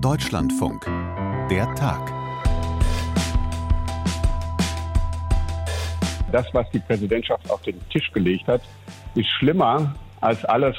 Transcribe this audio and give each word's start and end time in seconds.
Deutschlandfunk. 0.00 0.84
Der 1.50 1.74
Tag. 1.74 2.12
Das, 6.30 6.46
was 6.52 6.70
die 6.70 6.78
Präsidentschaft 6.78 7.50
auf 7.50 7.62
den 7.62 7.80
Tisch 7.90 8.12
gelegt 8.12 8.46
hat, 8.46 8.62
ist 9.16 9.28
schlimmer 9.38 9.94
als 10.20 10.44
alles, 10.44 10.76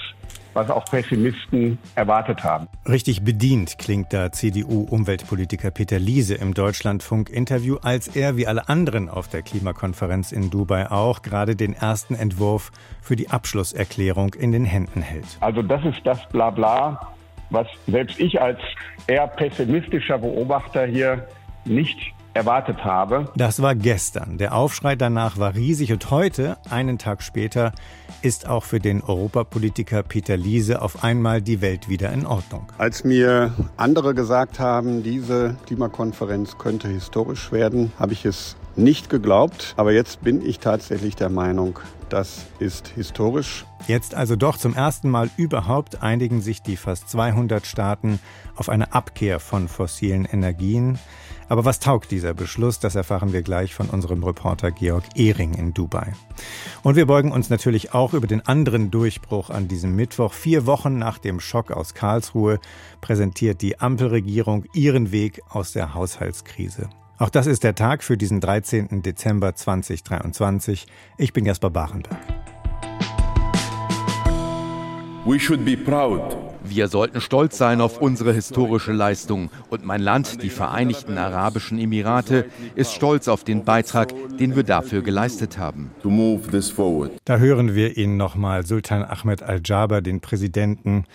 was 0.53 0.69
auch 0.69 0.85
Pessimisten 0.85 1.77
erwartet 1.95 2.43
haben. 2.43 2.67
Richtig 2.87 3.23
bedient 3.23 3.77
klingt 3.77 4.13
da 4.13 4.31
CDU-Umweltpolitiker 4.31 5.71
Peter 5.71 5.99
Liese 5.99 6.35
im 6.35 6.53
Deutschlandfunk-Interview, 6.53 7.77
als 7.81 8.07
er 8.07 8.37
wie 8.37 8.47
alle 8.47 8.69
anderen 8.69 9.09
auf 9.09 9.27
der 9.27 9.41
Klimakonferenz 9.41 10.31
in 10.31 10.49
Dubai 10.49 10.91
auch 10.91 11.21
gerade 11.21 11.55
den 11.55 11.73
ersten 11.73 12.15
Entwurf 12.15 12.71
für 13.01 13.15
die 13.15 13.29
Abschlusserklärung 13.29 14.33
in 14.33 14.51
den 14.51 14.65
Händen 14.65 15.01
hält. 15.01 15.37
Also 15.41 15.61
das 15.61 15.83
ist 15.83 15.99
das 16.05 16.27
Blabla, 16.29 17.13
was 17.49 17.67
selbst 17.87 18.19
ich 18.19 18.41
als 18.41 18.59
eher 19.07 19.27
pessimistischer 19.27 20.17
Beobachter 20.17 20.85
hier 20.85 21.27
nicht 21.65 21.97
erwartet 22.33 22.83
habe. 22.83 23.31
Das 23.35 23.61
war 23.61 23.75
gestern. 23.75 24.37
Der 24.37 24.53
Aufschrei 24.53 24.95
danach 24.95 25.37
war 25.37 25.55
riesig 25.55 25.91
und 25.91 26.11
heute, 26.11 26.57
einen 26.69 26.97
Tag 26.97 27.23
später, 27.23 27.73
ist 28.21 28.47
auch 28.47 28.63
für 28.63 28.79
den 28.79 29.01
Europapolitiker 29.01 30.03
Peter 30.03 30.37
Liese 30.37 30.81
auf 30.81 31.03
einmal 31.03 31.41
die 31.41 31.61
Welt 31.61 31.89
wieder 31.89 32.11
in 32.11 32.25
Ordnung. 32.25 32.71
Als 32.77 33.03
mir 33.03 33.53
andere 33.77 34.13
gesagt 34.13 34.59
haben, 34.59 35.03
diese 35.03 35.55
Klimakonferenz 35.65 36.57
könnte 36.57 36.87
historisch 36.87 37.51
werden, 37.51 37.91
habe 37.97 38.13
ich 38.13 38.25
es 38.25 38.55
nicht 38.75 39.09
geglaubt. 39.09 39.73
Aber 39.77 39.91
jetzt 39.91 40.21
bin 40.21 40.45
ich 40.45 40.59
tatsächlich 40.59 41.15
der 41.15 41.29
Meinung, 41.29 41.79
das 42.09 42.45
ist 42.59 42.87
historisch. 42.89 43.65
Jetzt 43.87 44.15
also 44.15 44.35
doch 44.35 44.57
zum 44.57 44.75
ersten 44.75 45.09
Mal 45.09 45.29
überhaupt 45.37 46.01
einigen 46.01 46.41
sich 46.41 46.61
die 46.61 46.77
fast 46.77 47.09
200 47.09 47.65
Staaten 47.65 48.19
auf 48.55 48.69
eine 48.69 48.93
Abkehr 48.93 49.39
von 49.39 49.67
fossilen 49.67 50.25
Energien. 50.25 50.99
Aber 51.47 51.65
was 51.65 51.79
taugt 51.79 52.11
dieser 52.11 52.35
Beschluss? 52.35 52.79
Das 52.79 52.93
erfahren 52.93 53.33
wir 53.33 53.41
gleich 53.41 53.73
von 53.73 53.89
unserem 53.89 54.23
Reporter 54.23 54.69
Georg 54.69 55.03
Ehring 55.15 55.55
in 55.55 55.73
Dubai. 55.73 56.13
Und 56.83 56.95
wir 56.95 57.07
beugen 57.07 57.31
uns 57.31 57.49
natürlich 57.49 57.93
auch 57.93 58.13
über 58.13 58.27
den 58.27 58.45
anderen 58.45 58.91
Durchbruch 58.91 59.49
an 59.49 59.67
diesem 59.67 59.95
Mittwoch. 59.95 60.33
Vier 60.33 60.67
Wochen 60.67 60.99
nach 60.99 61.17
dem 61.17 61.39
Schock 61.39 61.71
aus 61.71 61.95
Karlsruhe 61.95 62.59
präsentiert 63.01 63.63
die 63.63 63.79
Ampelregierung 63.79 64.65
ihren 64.73 65.11
Weg 65.11 65.41
aus 65.49 65.71
der 65.71 65.95
Haushaltskrise. 65.95 66.89
Auch 67.19 67.29
das 67.29 67.47
ist 67.47 67.65
der 67.65 67.75
Tag 67.75 68.01
für 68.01 68.15
diesen 68.15 68.39
13. 68.39 69.01
Dezember 69.01 69.53
2023. 69.53 70.87
Ich 71.17 71.33
bin 71.33 71.45
Jasper 71.45 71.69
Barenberg. 71.69 72.17
We 75.25 75.37
should 75.37 75.65
be 75.65 75.75
proud 75.75 76.48
wir 76.69 76.87
sollten 76.87 77.21
stolz 77.21 77.57
sein 77.57 77.81
auf 77.81 78.01
unsere 78.01 78.33
historische 78.33 78.91
Leistung. 78.91 79.49
Und 79.69 79.85
mein 79.85 80.01
Land, 80.01 80.43
die 80.43 80.49
Vereinigten 80.49 81.17
Arabischen 81.17 81.79
Emirate, 81.79 82.45
ist 82.75 82.93
stolz 82.93 83.27
auf 83.27 83.43
den 83.43 83.63
Beitrag, 83.63 84.13
den 84.37 84.55
wir 84.55 84.63
dafür 84.63 85.01
geleistet 85.01 85.57
haben. 85.57 85.91
Da 87.25 87.37
hören 87.37 87.75
wir 87.75 87.97
ihn 87.97 88.17
nochmal, 88.17 88.65
Sultan 88.65 89.03
Ahmed 89.03 89.43
Al-Jaber, 89.43 90.01
den 90.01 90.21
Präsidenten 90.21 91.05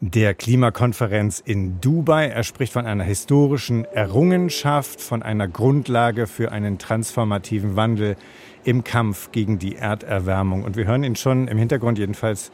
der 0.00 0.32
Klimakonferenz 0.34 1.42
in 1.44 1.80
Dubai. 1.80 2.28
Er 2.28 2.42
spricht 2.42 2.72
von 2.72 2.86
einer 2.86 3.04
historischen 3.04 3.84
Errungenschaft, 3.84 5.00
von 5.00 5.22
einer 5.22 5.46
Grundlage 5.46 6.26
für 6.26 6.52
einen 6.52 6.78
transformativen 6.78 7.76
Wandel 7.76 8.16
im 8.64 8.84
Kampf 8.84 9.32
gegen 9.32 9.58
die 9.58 9.76
Erderwärmung. 9.76 10.64
Und 10.64 10.76
wir 10.76 10.86
hören 10.86 11.04
ihn 11.04 11.16
schon 11.16 11.48
im 11.48 11.58
Hintergrund 11.58 11.98
jedenfalls 11.98 12.50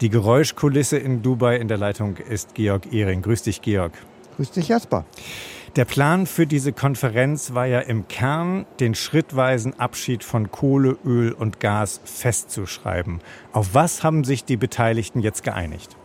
die 0.00 0.08
Geräuschkulisse 0.08 0.98
in 0.98 1.22
Dubai. 1.22 1.56
In 1.56 1.68
der 1.68 1.78
Leitung 1.78 2.16
ist 2.16 2.54
Georg 2.54 2.92
Ehring. 2.92 3.22
Grüß 3.22 3.42
dich, 3.42 3.62
Georg. 3.62 3.92
Grüß 4.36 4.50
dich, 4.50 4.68
Jasper. 4.68 5.04
Der 5.76 5.84
Plan 5.84 6.26
für 6.26 6.46
diese 6.46 6.72
Konferenz 6.72 7.52
war 7.52 7.66
ja 7.66 7.80
im 7.80 8.08
Kern, 8.08 8.64
den 8.80 8.94
schrittweisen 8.94 9.78
Abschied 9.78 10.24
von 10.24 10.50
Kohle, 10.50 10.96
Öl 11.04 11.32
und 11.32 11.60
Gas 11.60 12.00
festzuschreiben. 12.04 13.20
Auf 13.52 13.74
was 13.74 14.02
haben 14.02 14.24
sich 14.24 14.44
die 14.44 14.56
Beteiligten 14.56 15.20
jetzt 15.20 15.42
geeinigt? 15.42 15.96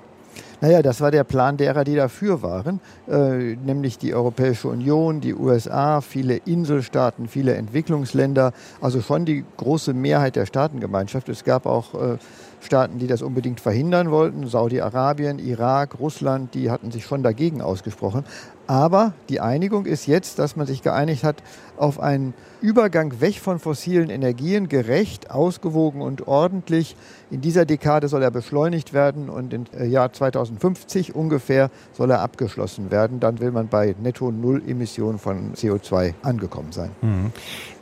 Naja, 0.62 0.84
das 0.84 1.02
war 1.02 1.10
der 1.10 1.24
Plan 1.24 1.58
derer, 1.58 1.84
die 1.84 1.96
dafür 1.96 2.44
waren, 2.44 2.80
äh, 3.10 3.56
nämlich 3.56 3.98
die 3.98 4.14
Europäische 4.14 4.68
Union, 4.68 5.20
die 5.20 5.34
USA, 5.34 6.02
viele 6.02 6.36
Inselstaaten, 6.36 7.28
viele 7.28 7.56
Entwicklungsländer, 7.56 8.54
also 8.80 9.02
schon 9.02 9.26
die 9.26 9.44
große 9.58 9.96
Mehrheit 9.96 10.36
der 10.36 10.46
Staatengemeinschaft. 10.46 11.30
Es 11.30 11.44
gab 11.44 11.66
auch 11.66 11.96
äh, 11.96 12.18
Staaten, 12.62 13.00
die 13.00 13.08
das 13.08 13.24
unbedingt 13.24 13.60
verhindern 13.60 14.12
wollten, 14.12 14.48
Saudi-Arabien, 14.48 15.40
Irak, 15.40 16.00
Russland, 16.00 16.54
die 16.54 16.70
hatten 16.70 16.92
sich 16.92 17.06
schon 17.06 17.24
dagegen 17.24 17.64
ausgesprochen. 17.64 18.24
Aber 18.72 19.12
die 19.28 19.42
Einigung 19.42 19.86
ist 19.86 20.08
jetzt, 20.08 20.40
dass 20.40 20.56
man 20.56 20.66
sich 20.66 20.82
geeinigt 20.82 21.26
hat 21.26 21.44
auf 21.76 22.00
einen 22.00 22.34
Übergang 22.62 23.20
weg 23.20 23.42
von 23.42 23.60
fossilen 23.60 24.10
Energien, 24.10 24.70
gerecht, 24.70 25.30
ausgewogen 25.30 26.02
und 26.02 26.26
ordentlich. 26.26 26.96
In 27.32 27.42
dieser 27.42 27.66
Dekade 27.66 28.08
soll 28.08 28.24
er 28.24 28.32
beschleunigt 28.32 28.94
werden 28.94 29.28
und 29.30 29.52
im 29.54 29.66
äh, 29.78 29.88
Jahr 29.88 30.14
2050 30.14 31.14
ungefähr 31.14 31.70
soll 31.92 32.12
er 32.12 32.22
abgeschlossen 32.22 32.92
werden. 32.92 33.20
Dann 33.20 33.42
will 33.42 33.52
man 33.52 33.68
bei 33.68 33.94
netto 34.02 34.32
Null 34.32 34.62
Emissionen 34.66 35.20
von 35.20 35.54
CO2 35.54 36.14
angekommen 36.22 36.72
sein. 36.72 36.92
Mhm. 37.02 37.34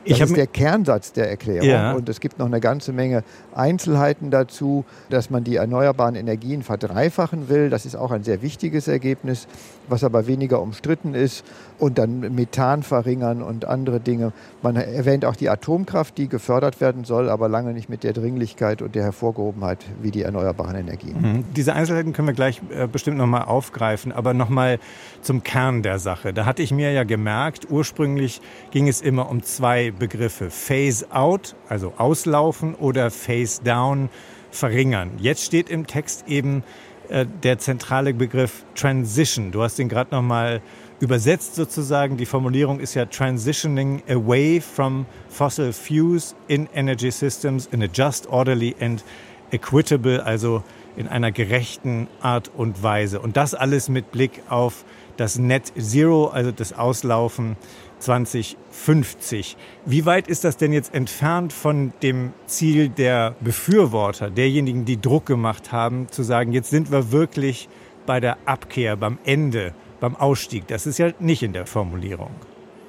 Das 0.06 0.20
ist 0.20 0.36
der 0.36 0.46
Kernsatz 0.46 1.12
der 1.12 1.28
Erklärung. 1.28 1.68
Ja. 1.68 1.92
Und 1.92 2.08
es 2.08 2.20
gibt 2.20 2.38
noch 2.38 2.46
eine 2.46 2.60
ganze 2.60 2.92
Menge 2.92 3.22
Einzelheiten 3.54 4.30
dazu, 4.30 4.84
dass 5.10 5.30
man 5.30 5.44
die 5.44 5.56
erneuerbaren 5.56 6.14
Energien 6.14 6.62
verdreifachen 6.62 7.48
will. 7.48 7.70
Das 7.70 7.84
ist 7.84 7.96
auch 7.96 8.10
ein 8.10 8.22
sehr 8.22 8.42
wichtiges 8.42 8.88
Ergebnis, 8.88 9.46
was 9.88 10.04
aber 10.04 10.26
weniger 10.26 10.62
umstritten 10.62 11.14
ist. 11.14 11.44
Und 11.78 11.98
dann 11.98 12.34
Methan 12.34 12.82
verringern 12.82 13.42
und 13.42 13.64
andere 13.64 14.00
Dinge. 14.00 14.32
Man 14.62 14.76
erwähnt 14.76 15.24
auch 15.24 15.36
die 15.36 15.48
Atomkraft, 15.48 16.16
die 16.18 16.28
gefördert 16.28 16.80
werden 16.80 17.04
soll, 17.04 17.28
aber 17.28 17.48
lange 17.48 17.72
nicht 17.72 17.88
mit 17.88 18.04
der 18.04 18.12
Dringlichkeit 18.12 18.82
und 18.82 18.94
der 18.94 19.02
Hervorgehobenheit 19.02 19.78
wie 20.02 20.10
die 20.10 20.22
erneuerbaren 20.22 20.76
Energien. 20.76 21.20
Mhm. 21.20 21.44
Diese 21.56 21.74
Einzelheiten 21.74 22.12
können 22.12 22.28
wir 22.28 22.34
gleich 22.34 22.60
äh, 22.70 22.86
bestimmt 22.86 23.18
nochmal 23.18 23.44
aufgreifen. 23.44 24.12
Aber 24.12 24.34
nochmal 24.34 24.78
zum 25.22 25.42
Kern 25.42 25.82
der 25.82 25.98
Sache. 25.98 26.32
Da 26.32 26.46
hatte 26.46 26.62
ich 26.62 26.72
mir 26.72 26.92
ja 26.92 27.04
gemerkt, 27.04 27.70
ursprünglich 27.70 28.40
ging 28.70 28.88
es 28.88 29.00
immer 29.00 29.28
um 29.30 29.42
zwei 29.42 29.89
Begriffe. 29.92 30.50
Phase 30.50 31.06
out, 31.10 31.54
also 31.68 31.92
auslaufen, 31.96 32.74
oder 32.74 33.10
Phase 33.10 33.62
down, 33.62 34.08
verringern. 34.50 35.12
Jetzt 35.18 35.44
steht 35.44 35.70
im 35.70 35.86
Text 35.86 36.24
eben 36.28 36.62
äh, 37.08 37.26
der 37.42 37.58
zentrale 37.58 38.14
Begriff 38.14 38.64
Transition. 38.74 39.52
Du 39.52 39.62
hast 39.62 39.78
ihn 39.78 39.88
gerade 39.88 40.14
nochmal 40.14 40.60
übersetzt 41.00 41.54
sozusagen. 41.54 42.16
Die 42.16 42.26
Formulierung 42.26 42.78
ist 42.78 42.94
ja 42.94 43.06
Transitioning 43.06 44.02
away 44.08 44.60
from 44.60 45.06
fossil 45.28 45.72
fuels 45.72 46.36
in 46.46 46.68
energy 46.74 47.10
systems 47.10 47.66
in 47.72 47.82
a 47.82 47.88
just, 47.92 48.28
orderly 48.28 48.76
and 48.80 49.02
equitable, 49.50 50.22
also 50.24 50.62
in 50.96 51.08
einer 51.08 51.32
gerechten 51.32 52.08
Art 52.20 52.50
und 52.54 52.82
Weise. 52.82 53.20
Und 53.20 53.36
das 53.36 53.54
alles 53.54 53.88
mit 53.88 54.12
Blick 54.12 54.42
auf 54.48 54.84
das 55.16 55.38
Net 55.38 55.72
Zero, 55.78 56.28
also 56.28 56.52
das 56.52 56.72
Auslaufen 56.72 57.56
2050. 58.00 59.56
Wie 59.86 60.06
weit 60.06 60.28
ist 60.28 60.44
das 60.44 60.56
denn 60.56 60.72
jetzt 60.72 60.94
entfernt 60.94 61.52
von 61.52 61.92
dem 62.02 62.32
Ziel 62.46 62.88
der 62.88 63.34
Befürworter, 63.40 64.30
derjenigen, 64.30 64.84
die 64.84 65.00
Druck 65.00 65.26
gemacht 65.26 65.72
haben, 65.72 66.08
zu 66.10 66.22
sagen, 66.22 66.52
jetzt 66.52 66.70
sind 66.70 66.90
wir 66.90 67.12
wirklich 67.12 67.68
bei 68.06 68.20
der 68.20 68.38
Abkehr, 68.46 68.96
beim 68.96 69.18
Ende, 69.24 69.74
beim 70.00 70.16
Ausstieg? 70.16 70.66
Das 70.66 70.86
ist 70.86 70.98
ja 70.98 71.10
nicht 71.20 71.42
in 71.42 71.52
der 71.52 71.66
Formulierung. 71.66 72.30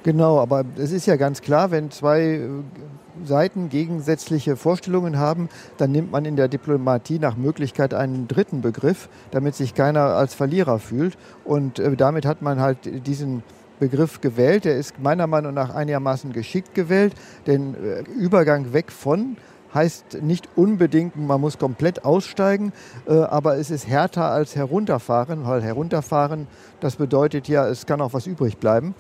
Genau, 0.04 0.40
aber 0.40 0.66
es 0.78 0.92
ist 0.92 1.06
ja 1.06 1.16
ganz 1.16 1.42
klar, 1.42 1.70
wenn 1.70 1.92
zwei 1.92 2.22
äh, 2.22 2.50
Seiten 3.24 3.70
gegensätzliche 3.70 4.56
Vorstellungen 4.56 5.20
haben, 5.20 5.48
dann 5.78 5.92
nimmt 5.92 6.12
man 6.12 6.26
in 6.26 6.36
der 6.36 6.48
Diplomatie 6.48 7.20
nach 7.20 7.38
Möglichkeit 7.38 7.94
einen 7.94 8.28
dritten 8.28 8.62
Begriff, 8.62 9.10
damit 9.30 9.54
sich 9.54 9.76
keiner 9.76 10.02
als 10.02 10.34
Verlierer 10.34 10.80
fühlt. 10.80 11.18
Und 11.44 11.78
äh, 11.78 11.96
damit 11.96 12.26
hat 12.26 12.42
man 12.42 12.60
halt 12.60 13.06
diesen 13.06 13.44
Begriff 13.82 14.22
gewählt. 14.22 14.64
Der 14.66 14.78
ist 14.78 15.00
meiner 15.00 15.26
Meinung 15.26 15.56
nach 15.56 15.74
einigermaßen 15.74 16.32
geschickt 16.32 16.76
gewählt, 16.76 17.16
denn 17.48 17.74
äh, 17.74 18.04
Übergang 18.12 18.74
weg 18.74 18.92
von 18.92 19.38
heißt 19.74 20.22
nicht 20.22 20.50
unbedingt, 20.56 21.16
man 21.16 21.42
muss 21.42 21.58
komplett 21.58 22.06
aussteigen, 22.06 22.74
äh, 23.08 23.14
aber 23.14 23.58
es 23.58 23.72
ist 23.72 23.88
härter 23.88 24.30
als 24.30 24.56
herunterfahren, 24.56 25.48
weil 25.48 25.64
herunterfahren, 25.64 26.48
das 26.80 26.98
bedeutet 26.98 27.48
ja, 27.48 27.68
es 27.68 27.86
kann 27.86 28.02
auch 28.02 28.14
was 28.14 28.28
übrig 28.28 28.58
bleiben. 28.58 28.94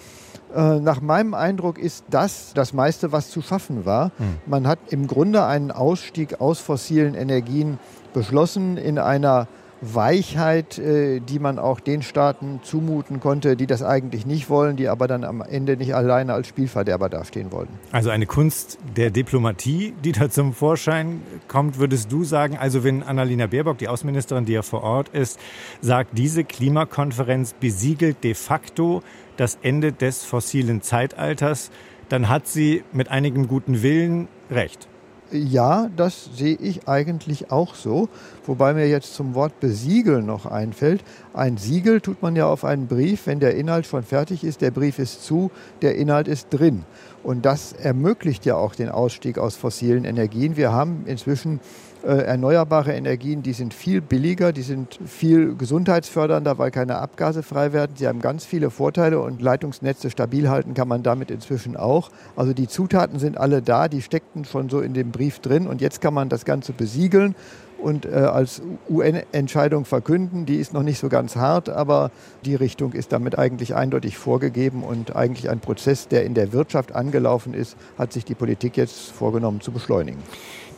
Äh, 0.56 0.80
nach 0.80 1.00
meinem 1.00 1.33
Eindruck 1.33 1.78
ist 1.78 2.06
das 2.10 2.54
das 2.56 2.74
meiste, 2.74 3.12
was 3.12 3.30
zu 3.30 3.42
schaffen 3.42 3.86
war. 3.86 4.12
Hm. 4.18 4.38
Man 4.48 4.68
hat 4.68 4.80
im 4.89 5.07
Grunde 5.07 5.45
einen 5.45 5.72
Ausstieg 5.72 6.42
aus 6.42 6.60
fossilen 6.60 7.13
Energien 7.13 7.78
beschlossen 8.13 8.78
in 8.78 8.98
einer 8.98 9.48
Weichheit, 9.81 10.78
äh, 10.78 11.19
die 11.19 11.39
man 11.39 11.57
auch 11.57 11.80
den 11.80 12.04
Staaten 12.04 12.60
zumuten 12.63 13.19
konnte, 13.19 13.57
die 13.57 13.66
das 13.66 13.81
eigentlich 13.81 14.25
nicht 14.28 14.50
wollen, 14.50 14.78
die 14.78 14.88
aber 14.88 15.07
dann 15.07 15.24
am 15.24 15.42
Ende 15.42 15.75
nicht 15.75 15.95
alleine 15.95 16.33
als 16.33 16.48
Spielverderber 16.48 17.10
dastehen 17.10 17.51
wollten. 17.51 17.74
Also 17.92 18.12
eine 18.12 18.28
Kunst 18.28 18.78
der 18.95 19.10
Diplomatie, 19.10 19.94
die 20.04 20.12
da 20.12 20.30
zum 20.30 20.54
Vorschein 20.54 21.22
kommt, 21.48 21.80
würdest 21.80 22.12
du 22.12 22.24
sagen, 22.24 22.57
also 22.57 22.83
wenn 22.83 23.01
Annalena 23.01 23.48
Baerbock, 23.48 23.80
die 23.80 23.88
Außenministerin, 23.88 24.45
die 24.45 24.54
ja 24.54 24.62
vor 24.62 24.83
Ort 24.83 25.10
ist, 25.10 25.39
sagt, 25.81 26.18
diese 26.18 26.44
Klimakonferenz 26.44 27.54
besiegelt 27.60 28.24
de 28.24 28.36
facto 28.36 29.01
das 29.38 29.57
Ende 29.63 29.92
des 29.92 30.24
fossilen 30.24 30.81
Zeitalters, 30.81 31.72
dann 32.10 32.30
hat 32.30 32.45
sie 32.45 32.83
mit 32.92 33.10
einigem 33.10 33.48
guten 33.48 33.81
Willen 33.81 34.28
recht. 34.51 34.88
Ja, 35.33 35.89
das 35.95 36.30
sehe 36.36 36.56
ich 36.56 36.89
eigentlich 36.89 37.51
auch 37.51 37.75
so. 37.75 38.10
Wobei 38.45 38.74
mir 38.74 38.89
jetzt 38.89 39.16
zum 39.16 39.33
Wort 39.33 39.62
besiegeln 39.62 40.25
noch 40.25 40.45
einfällt. 40.45 41.04
Ein 41.33 41.56
Siegel 41.57 42.01
tut 42.01 42.22
man 42.22 42.36
ja 42.36 42.48
auf 42.48 42.66
einen 42.66 42.88
Brief, 42.88 43.28
wenn 43.28 43.39
der 43.39 43.56
Inhalt 43.56 43.86
schon 43.86 44.04
fertig 44.04 44.44
ist, 44.44 44.60
der 44.62 44.72
Brief 44.72 45.00
ist 45.00 45.24
zu, 45.24 45.50
der 45.81 45.95
Inhalt 45.95 46.28
ist 46.28 46.48
drin. 46.50 46.83
Und 47.24 47.45
das 47.45 47.72
ermöglicht 47.72 48.45
ja 48.45 48.56
auch 48.56 48.75
den 48.75 48.89
Ausstieg 48.89 49.38
aus 49.38 49.56
fossilen 49.56 50.04
Energien. 50.04 50.57
Wir 50.57 50.74
haben 50.74 51.04
inzwischen 51.06 51.62
erneuerbare 52.07 52.94
Energien, 52.94 53.44
die 53.44 53.53
sind 53.53 53.74
viel 53.74 54.01
billiger, 54.01 54.51
die 54.51 54.62
sind 54.62 55.00
viel 55.06 55.56
gesundheitsfördernder, 55.56 56.57
weil 56.57 56.71
keine 56.71 56.98
Abgase 56.98 57.44
frei 57.44 57.74
werden. 57.74 57.94
Sie 57.95 58.07
haben 58.07 58.21
ganz 58.21 58.45
viele 58.45 58.69
Vorteile 58.69 59.19
und 59.19 59.42
Leitungsnetze 59.42 60.09
stabil 60.09 60.50
halten 60.50 60.74
kann 60.74 60.88
man 60.88 61.03
damit 61.03 61.31
inzwischen 61.31 61.77
auch. 61.77 62.09
Also 62.36 62.53
die 62.53 62.68
Zutaten 62.68 63.19
sind 63.19 63.38
alle 63.38 63.62
da, 63.62 63.88
die 63.88 64.01
steckten 64.01 64.45
schon 64.45 64.69
so 64.69 64.81
in 64.81 64.94
dem 64.94 65.12
Brief 65.12 65.39
drin 65.39 65.68
und 65.68 65.81
jetzt 65.81 66.01
kann 66.01 66.13
man 66.13 66.30
das 66.30 66.45
Ganze 66.45 66.74
besiegeln 66.74 67.36
und 67.81 68.06
äh, 68.06 68.09
als 68.09 68.62
UN-Entscheidung 68.89 69.86
verkünden. 69.86 70.45
Die 70.45 70.57
ist 70.57 70.74
noch 70.74 70.83
nicht 70.83 71.00
so 71.00 71.09
ganz 71.09 71.36
hart, 71.36 71.69
aber 71.69 72.12
die 72.45 72.56
Richtung 72.56 72.94
ist 72.94 73.12
damit 73.12 73.38
eigentlich 73.38 73.75
eindeutig 73.75 74.18
vorgegeben 74.18 74.83
und 74.83 75.15
eigentlich 75.15 75.50
ein 75.50 75.59
Prozess, 75.59 76.07
der 76.07 76.25
in 76.25 76.33
der 76.33 76.54
Wirtschaft 76.54 76.94
angelaufen 76.94 77.54
ist, 77.54 77.75
hat 77.97 78.13
sich 78.13 78.25
die 78.25 78.36
Politik 78.36 78.77
jetzt 78.77 79.12
vorgenommen 79.12 79.62
zu 79.62 79.71
beschleunigen. 79.71 80.19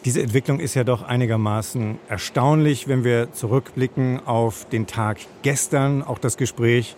Diese 0.05 0.21
Entwicklung 0.21 0.59
ist 0.59 0.73
ja 0.73 0.83
doch 0.83 1.01
einigermaßen 1.01 1.97
erstaunlich, 2.09 2.89
wenn 2.89 3.05
wir 3.05 3.31
zurückblicken 3.31 4.19
auf 4.25 4.67
den 4.67 4.85
Tag 4.85 5.19
gestern, 5.43 6.03
auch 6.03 6.19
das 6.19 6.35
Gespräch 6.35 6.97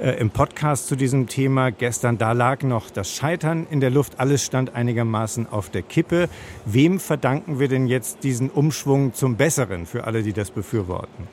äh, 0.00 0.10
im 0.20 0.30
Podcast 0.30 0.86
zu 0.86 0.94
diesem 0.94 1.26
Thema 1.26 1.72
gestern. 1.72 2.16
Da 2.16 2.30
lag 2.30 2.62
noch 2.62 2.90
das 2.90 3.10
Scheitern 3.10 3.66
in 3.68 3.80
der 3.80 3.90
Luft, 3.90 4.20
alles 4.20 4.44
stand 4.44 4.72
einigermaßen 4.72 5.48
auf 5.48 5.68
der 5.68 5.82
Kippe. 5.82 6.28
Wem 6.64 7.00
verdanken 7.00 7.58
wir 7.58 7.66
denn 7.66 7.88
jetzt 7.88 8.22
diesen 8.22 8.50
Umschwung 8.50 9.14
zum 9.14 9.34
Besseren 9.34 9.84
für 9.84 10.04
alle, 10.04 10.22
die 10.22 10.32
das 10.32 10.52
befürworten? 10.52 11.26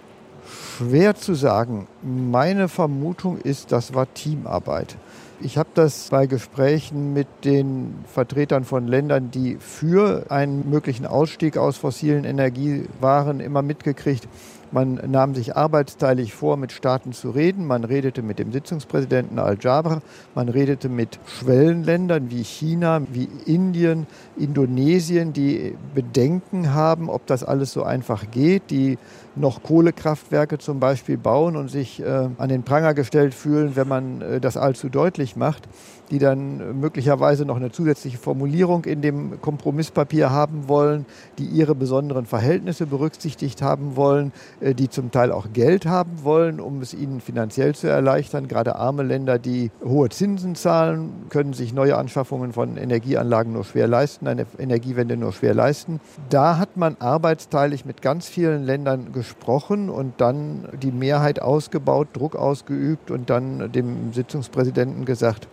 Schwer 0.78 1.14
zu 1.14 1.36
sagen. 1.36 1.88
Meine 2.02 2.68
Vermutung 2.68 3.38
ist, 3.38 3.72
das 3.72 3.94
war 3.94 4.12
Teamarbeit. 4.12 4.98
Ich 5.44 5.58
habe 5.58 5.70
das 5.74 6.10
bei 6.12 6.28
Gesprächen 6.28 7.14
mit 7.14 7.28
den 7.46 7.96
Vertretern 8.06 8.64
von 8.64 8.88
Ländern, 8.88 9.32
die 9.32 9.58
für 9.60 10.26
einen 10.30 10.70
möglichen 10.70 11.08
Ausstieg 11.08 11.58
aus 11.58 11.78
fossilen 11.78 12.26
Energie 12.26 12.84
waren, 13.00 13.40
immer 13.40 13.64
mitgekriegt. 13.64 14.28
Man 14.72 15.02
nahm 15.08 15.34
sich 15.34 15.58
arbeitsteilig 15.58 16.34
vor, 16.34 16.58
mit 16.58 16.72
Staaten 16.72 17.12
zu 17.12 17.32
reden. 17.32 17.66
Man 17.66 17.84
redete 17.84 18.22
mit 18.22 18.40
dem 18.40 18.54
Sitzungspräsidenten 18.54 19.40
Al-Jaber. 19.40 20.02
Man 20.36 20.48
redete 20.48 20.90
mit 20.90 21.20
Schwellenländern 21.26 22.30
wie 22.30 22.44
China, 22.44 23.02
wie 23.12 23.28
Indien, 23.46 24.06
Indonesien, 24.38 25.34
die 25.34 25.76
Bedenken 25.96 26.74
haben, 26.74 27.10
ob 27.10 27.26
das 27.26 27.44
alles 27.44 27.74
so 27.74 27.84
einfach 27.84 28.30
geht, 28.32 28.70
die 28.70 28.98
noch 29.36 29.64
Kohlekraftwerke 29.64 30.58
zum 30.58 30.80
Beispiel 30.80 31.18
bauen 31.18 31.56
und 31.56 31.70
sich 31.70 32.02
äh, 32.02 32.30
an 32.38 32.50
den 32.50 32.64
Pranger 32.64 32.94
gestellt 32.94 33.34
fühlen, 33.34 33.76
wenn 33.76 33.88
man 33.88 34.22
äh, 34.22 34.40
das 34.42 34.58
allzu 34.58 34.90
deutlich 34.90 35.36
macht 35.36 35.68
die 36.12 36.20
dann 36.20 36.80
möglicherweise 36.80 37.46
noch 37.46 37.56
eine 37.56 37.72
zusätzliche 37.72 38.18
Formulierung 38.18 38.84
in 38.84 39.02
dem 39.02 39.42
Kompromisspapier 39.42 40.30
haben 40.30 40.68
wollen, 40.68 41.06
die 41.40 41.46
ihre 41.46 41.74
besonderen 41.74 42.26
Verhältnisse 42.26 42.86
berücksichtigt 42.86 43.62
haben 43.62 43.96
wollen, 43.96 44.34
äh, 44.60 44.76
die 44.76 44.90
zum 44.90 45.12
Teil 45.12 45.32
auch 45.32 45.48
Geld 45.54 45.86
haben 45.86 46.24
wollen, 46.24 46.60
um 46.60 46.82
es 46.82 46.94
ihnen 46.94 47.22
finanziell 47.22 47.74
zu 47.74 47.88
erleichtern. 47.88 48.50
Gerade 48.50 48.76
arme 48.76 49.04
Länder, 49.04 49.40
die 49.40 49.72
hohe 49.84 50.10
Zinsen 50.10 50.56
zahlen, 50.56 51.12
können 51.30 51.54
sich 51.54 51.74
neue 51.74 51.98
Anschaffungen 51.98 52.52
von 52.52 52.76
Energieanlagen 52.76 53.54
nur 53.54 53.64
schwer 53.64 53.88
leisten, 53.88 54.28
eine 54.28 54.46
Energiewende 54.60 55.16
nur 55.16 55.32
schwer 55.32 55.54
leisten. 55.54 56.02
Da 56.30 56.58
hat 56.58 56.76
man 56.76 56.98
arbeitsteilig 57.00 57.86
mit 57.86 58.02
ganz 58.02 58.28
vielen 58.28 58.64
Ländern 58.64 59.14
gesprochen 59.14 59.90
und 59.90 60.20
dann 60.20 60.68
die 60.82 60.92
Mehrheit 60.92 61.42
ausgebaut, 61.42 62.10
Druck 62.14 62.36
ausgeübt 62.36 63.12
und 63.12 63.30
dann 63.30 63.72
dem 63.72 64.12
Sitzungspräsidenten 64.12 65.06
gesagt, 65.06 65.48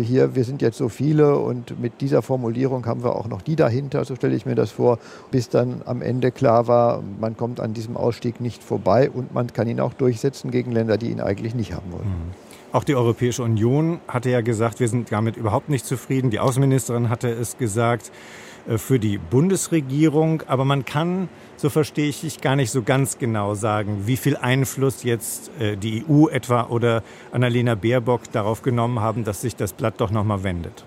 hier, 0.00 0.34
wir 0.34 0.44
sind 0.44 0.62
jetzt 0.62 0.78
so 0.78 0.88
viele 0.88 1.36
und 1.36 1.80
mit 1.80 2.00
dieser 2.00 2.22
Formulierung 2.22 2.86
haben 2.86 3.04
wir 3.04 3.14
auch 3.14 3.28
noch 3.28 3.42
die 3.42 3.56
dahinter, 3.56 4.04
so 4.04 4.16
stelle 4.16 4.34
ich 4.34 4.46
mir 4.46 4.54
das 4.54 4.70
vor, 4.70 4.98
bis 5.30 5.48
dann 5.48 5.82
am 5.84 6.02
Ende 6.02 6.30
klar 6.30 6.66
war, 6.66 7.02
man 7.20 7.36
kommt 7.36 7.60
an 7.60 7.74
diesem 7.74 7.96
Ausstieg 7.96 8.40
nicht 8.40 8.62
vorbei 8.62 9.10
und 9.10 9.34
man 9.34 9.52
kann 9.52 9.68
ihn 9.68 9.80
auch 9.80 9.94
durchsetzen 9.94 10.50
gegen 10.50 10.72
Länder, 10.72 10.96
die 10.96 11.10
ihn 11.10 11.20
eigentlich 11.20 11.54
nicht 11.54 11.72
haben 11.72 11.92
wollen. 11.92 12.08
Mhm. 12.08 12.46
Auch 12.72 12.84
die 12.84 12.94
Europäische 12.94 13.42
Union 13.42 14.00
hatte 14.08 14.30
ja 14.30 14.40
gesagt, 14.40 14.80
wir 14.80 14.88
sind 14.88 15.10
damit 15.12 15.36
überhaupt 15.36 15.68
nicht 15.68 15.86
zufrieden. 15.86 16.30
Die 16.30 16.40
Außenministerin 16.40 17.08
hatte 17.08 17.28
es 17.30 17.56
gesagt 17.56 18.08
äh, 18.08 18.45
für 18.76 18.98
die 18.98 19.18
Bundesregierung. 19.18 20.42
Aber 20.46 20.64
man 20.64 20.84
kann, 20.84 21.28
so 21.56 21.70
verstehe 21.70 22.08
ich 22.08 22.20
dich, 22.20 22.40
gar 22.40 22.56
nicht 22.56 22.70
so 22.70 22.82
ganz 22.82 23.18
genau 23.18 23.54
sagen, 23.54 24.02
wie 24.06 24.16
viel 24.16 24.36
Einfluss 24.36 25.02
jetzt 25.04 25.50
äh, 25.60 25.76
die 25.76 26.04
EU 26.08 26.28
etwa 26.28 26.66
oder 26.68 27.02
Annalena 27.32 27.74
Baerbock 27.74 28.30
darauf 28.32 28.62
genommen 28.62 29.00
haben, 29.00 29.24
dass 29.24 29.40
sich 29.40 29.56
das 29.56 29.72
Blatt 29.72 29.94
doch 29.98 30.10
nochmal 30.10 30.42
wendet. 30.42 30.84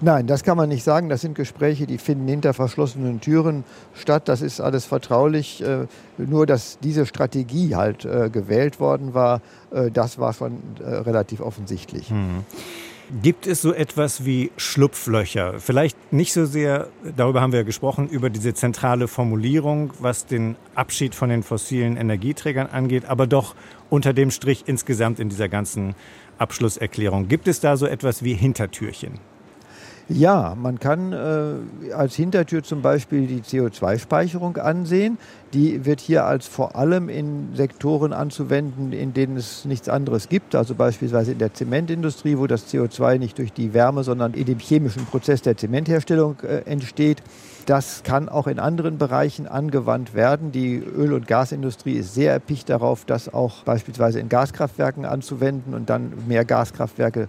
Nein, 0.00 0.26
das 0.26 0.42
kann 0.42 0.56
man 0.56 0.68
nicht 0.68 0.82
sagen. 0.82 1.08
Das 1.08 1.20
sind 1.20 1.36
Gespräche, 1.36 1.86
die 1.86 1.96
finden 1.96 2.26
hinter 2.26 2.54
verschlossenen 2.54 3.20
Türen 3.20 3.62
statt. 3.94 4.28
Das 4.28 4.42
ist 4.42 4.60
alles 4.60 4.84
vertraulich. 4.84 5.62
Äh, 5.62 5.86
nur, 6.18 6.44
dass 6.44 6.78
diese 6.80 7.06
Strategie 7.06 7.76
halt 7.76 8.02
gewählt 8.32 8.80
worden 8.80 9.14
war, 9.14 9.40
das 9.92 10.18
war 10.18 10.32
schon 10.32 10.58
relativ 10.80 11.40
offensichtlich. 11.40 12.10
Mhm. 12.10 12.44
Gibt 13.20 13.46
es 13.46 13.60
so 13.60 13.74
etwas 13.74 14.24
wie 14.24 14.50
Schlupflöcher? 14.56 15.60
Vielleicht 15.60 16.14
nicht 16.14 16.32
so 16.32 16.46
sehr, 16.46 16.88
darüber 17.14 17.42
haben 17.42 17.52
wir 17.52 17.62
gesprochen, 17.62 18.08
über 18.08 18.30
diese 18.30 18.54
zentrale 18.54 19.06
Formulierung, 19.06 19.92
was 19.98 20.24
den 20.24 20.56
Abschied 20.74 21.14
von 21.14 21.28
den 21.28 21.42
fossilen 21.42 21.98
Energieträgern 21.98 22.68
angeht, 22.68 23.04
aber 23.04 23.26
doch 23.26 23.54
unter 23.90 24.14
dem 24.14 24.30
Strich 24.30 24.64
insgesamt 24.64 25.20
in 25.20 25.28
dieser 25.28 25.50
ganzen 25.50 25.94
Abschlusserklärung. 26.38 27.28
Gibt 27.28 27.48
es 27.48 27.60
da 27.60 27.76
so 27.76 27.84
etwas 27.84 28.24
wie 28.24 28.32
Hintertürchen? 28.32 29.18
Ja, 30.08 30.56
man 30.60 30.80
kann 30.80 31.12
äh, 31.12 31.92
als 31.94 32.14
Hintertür 32.16 32.62
zum 32.62 32.82
Beispiel 32.82 33.26
die 33.26 33.40
CO2-Speicherung 33.40 34.56
ansehen. 34.56 35.16
Die 35.54 35.84
wird 35.84 36.00
hier 36.00 36.24
als 36.24 36.46
vor 36.48 36.76
allem 36.76 37.08
in 37.08 37.54
Sektoren 37.54 38.12
anzuwenden, 38.12 38.92
in 38.92 39.14
denen 39.14 39.36
es 39.36 39.64
nichts 39.64 39.88
anderes 39.88 40.28
gibt. 40.28 40.54
Also 40.54 40.74
beispielsweise 40.74 41.32
in 41.32 41.38
der 41.38 41.54
Zementindustrie, 41.54 42.36
wo 42.36 42.46
das 42.46 42.72
CO2 42.72 43.18
nicht 43.18 43.38
durch 43.38 43.52
die 43.52 43.74
Wärme, 43.74 44.02
sondern 44.02 44.34
in 44.34 44.46
dem 44.46 44.58
chemischen 44.58 45.06
Prozess 45.06 45.42
der 45.42 45.56
Zementherstellung 45.56 46.36
äh, 46.42 46.62
entsteht. 46.70 47.22
Das 47.66 48.02
kann 48.02 48.28
auch 48.28 48.48
in 48.48 48.58
anderen 48.58 48.98
Bereichen 48.98 49.46
angewandt 49.46 50.14
werden. 50.14 50.50
Die 50.50 50.78
Öl- 50.78 51.12
und 51.12 51.28
Gasindustrie 51.28 51.92
ist 51.92 52.12
sehr 52.12 52.32
erpicht 52.32 52.68
darauf, 52.68 53.04
das 53.04 53.32
auch 53.32 53.62
beispielsweise 53.62 54.18
in 54.18 54.28
Gaskraftwerken 54.28 55.04
anzuwenden 55.04 55.72
und 55.74 55.88
dann 55.88 56.12
mehr 56.26 56.44
Gaskraftwerke 56.44 57.28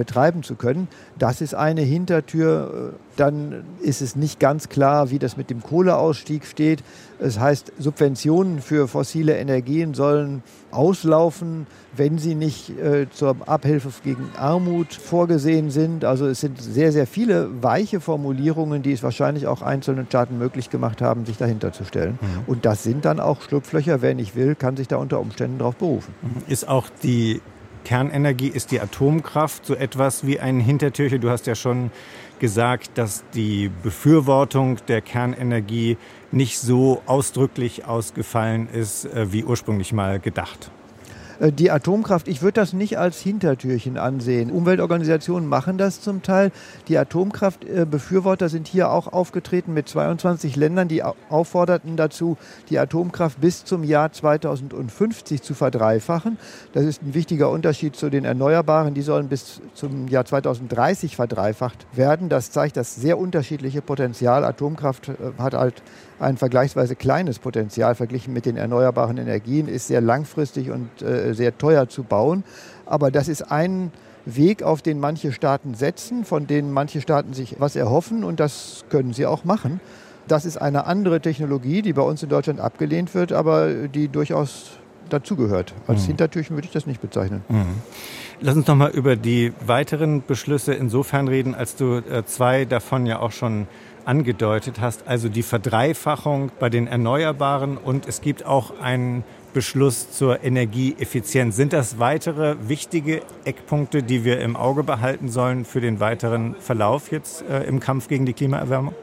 betreiben 0.00 0.42
zu 0.42 0.54
können. 0.54 0.88
Das 1.18 1.42
ist 1.42 1.54
eine 1.54 1.82
Hintertür. 1.82 2.94
Dann 3.18 3.64
ist 3.82 4.00
es 4.00 4.16
nicht 4.16 4.40
ganz 4.40 4.70
klar, 4.70 5.10
wie 5.10 5.18
das 5.18 5.36
mit 5.36 5.50
dem 5.50 5.62
Kohleausstieg 5.62 6.46
steht. 6.46 6.82
Es 7.18 7.38
heißt, 7.38 7.70
Subventionen 7.78 8.62
für 8.62 8.88
fossile 8.88 9.36
Energien 9.36 9.92
sollen 9.92 10.42
auslaufen, 10.70 11.66
wenn 11.94 12.16
sie 12.16 12.34
nicht 12.34 12.70
äh, 12.78 13.10
zur 13.10 13.36
Abhilfe 13.46 13.90
gegen 14.02 14.30
Armut 14.38 14.94
vorgesehen 14.94 15.68
sind. 15.68 16.06
Also 16.06 16.26
es 16.26 16.40
sind 16.40 16.62
sehr, 16.62 16.92
sehr 16.92 17.06
viele 17.06 17.62
weiche 17.62 18.00
Formulierungen, 18.00 18.82
die 18.82 18.92
es 18.92 19.02
wahrscheinlich 19.02 19.46
auch 19.46 19.60
einzelnen 19.60 20.06
Staaten 20.06 20.38
möglich 20.38 20.70
gemacht 20.70 21.02
haben, 21.02 21.26
sich 21.26 21.36
dahinter 21.36 21.74
zu 21.74 21.84
stellen. 21.84 22.18
Mhm. 22.22 22.44
Und 22.46 22.64
das 22.64 22.84
sind 22.84 23.04
dann 23.04 23.20
auch 23.20 23.42
Schlupflöcher. 23.42 24.00
Wer 24.00 24.14
nicht 24.14 24.34
will, 24.34 24.54
kann 24.54 24.78
sich 24.78 24.88
da 24.88 24.96
unter 24.96 25.20
Umständen 25.20 25.58
darauf 25.58 25.76
berufen. 25.76 26.14
Ist 26.48 26.66
auch 26.66 26.86
die 27.02 27.42
Kernenergie 27.90 28.46
ist 28.46 28.70
die 28.70 28.80
Atomkraft 28.80 29.66
so 29.66 29.74
etwas 29.74 30.24
wie 30.24 30.38
ein 30.38 30.60
Hintertürchen. 30.60 31.20
Du 31.20 31.28
hast 31.28 31.48
ja 31.48 31.56
schon 31.56 31.90
gesagt, 32.38 32.90
dass 32.94 33.24
die 33.34 33.68
Befürwortung 33.82 34.78
der 34.86 35.00
Kernenergie 35.00 35.96
nicht 36.30 36.60
so 36.60 37.02
ausdrücklich 37.06 37.86
ausgefallen 37.86 38.68
ist, 38.72 39.06
äh, 39.06 39.32
wie 39.32 39.42
ursprünglich 39.42 39.92
mal 39.92 40.20
gedacht. 40.20 40.70
Äh, 41.40 41.52
die 41.52 41.70
Atomkraft, 41.70 42.28
ich 42.28 42.42
würde 42.42 42.60
das 42.60 42.72
nicht 42.72 42.98
als 42.98 43.20
Hintertürchen 43.20 43.96
ansehen. 43.96 44.50
Umweltorganisationen 44.50 45.48
machen 45.48 45.78
das 45.78 46.00
zum 46.00 46.22
Teil. 46.22 46.52
Die 46.88 46.98
Atomkraftbefürworter 46.98 48.48
sind 48.48 48.68
hier 48.68 48.90
auch 48.90 49.12
aufgetreten 49.12 49.74
mit 49.74 49.88
22 49.88 50.56
Ländern, 50.56 50.88
die 50.88 51.02
aufforderten 51.02 51.96
dazu, 51.96 52.36
die 52.68 52.78
Atomkraft 52.78 53.40
bis 53.40 53.64
zum 53.64 53.82
Jahr 53.82 54.12
2050 54.12 55.42
zu 55.42 55.54
verdreifachen. 55.54 56.38
Das 56.72 56.84
ist 56.84 57.02
ein 57.02 57.14
wichtiger 57.14 57.50
Unterschied 57.50 57.96
zu 57.96 58.10
den 58.10 58.24
Erneuerbaren. 58.24 58.94
Die 58.94 59.02
sollen 59.02 59.28
bis 59.28 59.60
zum 59.74 60.08
Jahr 60.08 60.24
2030 60.24 61.16
verdreifacht 61.16 61.86
werden. 61.92 62.28
Das 62.28 62.50
zeigt 62.50 62.76
das 62.76 62.94
sehr 62.94 63.18
unterschiedliche 63.18 63.82
Potenzial. 63.82 64.44
Atomkraft 64.44 65.08
äh, 65.08 65.14
hat 65.38 65.54
halt 65.54 65.82
ein 66.20 66.36
vergleichsweise 66.36 66.96
kleines 66.96 67.38
Potenzial 67.38 67.94
verglichen 67.94 68.32
mit 68.32 68.46
den 68.46 68.56
erneuerbaren 68.56 69.18
Energien, 69.18 69.68
ist 69.68 69.86
sehr 69.88 70.00
langfristig 70.00 70.70
und 70.70 71.02
äh, 71.02 71.34
sehr 71.34 71.56
teuer 71.56 71.88
zu 71.88 72.02
bauen. 72.02 72.44
Aber 72.86 73.10
das 73.10 73.28
ist 73.28 73.50
ein 73.50 73.90
Weg, 74.26 74.62
auf 74.62 74.82
den 74.82 75.00
manche 75.00 75.32
Staaten 75.32 75.74
setzen, 75.74 76.24
von 76.24 76.46
denen 76.46 76.72
manche 76.72 77.00
Staaten 77.00 77.32
sich 77.32 77.56
was 77.58 77.74
erhoffen 77.74 78.22
und 78.22 78.38
das 78.38 78.84
können 78.90 79.12
sie 79.12 79.26
auch 79.26 79.44
machen. 79.44 79.80
Das 80.28 80.44
ist 80.44 80.58
eine 80.58 80.84
andere 80.86 81.20
Technologie, 81.20 81.82
die 81.82 81.92
bei 81.92 82.02
uns 82.02 82.22
in 82.22 82.28
Deutschland 82.28 82.60
abgelehnt 82.60 83.14
wird, 83.14 83.32
aber 83.32 83.88
die 83.88 84.08
durchaus 84.08 84.72
dazugehört. 85.08 85.74
Als 85.86 86.02
mhm. 86.02 86.08
Hintertürchen 86.08 86.56
würde 86.56 86.66
ich 86.66 86.72
das 86.72 86.86
nicht 86.86 87.00
bezeichnen. 87.00 87.42
Mhm. 87.48 87.66
Lass 88.40 88.56
uns 88.56 88.66
noch 88.66 88.76
mal 88.76 88.90
über 88.90 89.16
die 89.16 89.52
weiteren 89.66 90.22
Beschlüsse 90.24 90.72
insofern 90.72 91.28
reden, 91.28 91.54
als 91.54 91.76
du 91.76 91.96
äh, 91.96 92.24
zwei 92.24 92.64
davon 92.64 93.06
ja 93.06 93.18
auch 93.18 93.32
schon 93.32 93.66
angedeutet 94.06 94.80
hast, 94.80 95.06
also 95.06 95.28
die 95.28 95.42
Verdreifachung 95.42 96.50
bei 96.58 96.68
den 96.68 96.86
Erneuerbaren 96.86 97.76
und 97.76 98.06
es 98.06 98.20
gibt 98.20 98.44
auch 98.44 98.80
einen 98.80 99.24
Beschluss 99.52 100.12
zur 100.12 100.44
Energieeffizienz. 100.44 101.56
Sind 101.56 101.72
das 101.72 101.98
weitere 101.98 102.56
wichtige 102.68 103.22
Eckpunkte, 103.44 104.02
die 104.02 104.24
wir 104.24 104.40
im 104.40 104.56
Auge 104.56 104.84
behalten 104.84 105.28
sollen 105.28 105.64
für 105.64 105.80
den 105.80 106.00
weiteren 106.00 106.54
Verlauf 106.56 107.10
jetzt 107.10 107.42
äh, 107.48 107.64
im 107.64 107.80
Kampf 107.80 108.08
gegen 108.08 108.26
die 108.26 108.32
Klimaerwärmung? 108.32 108.94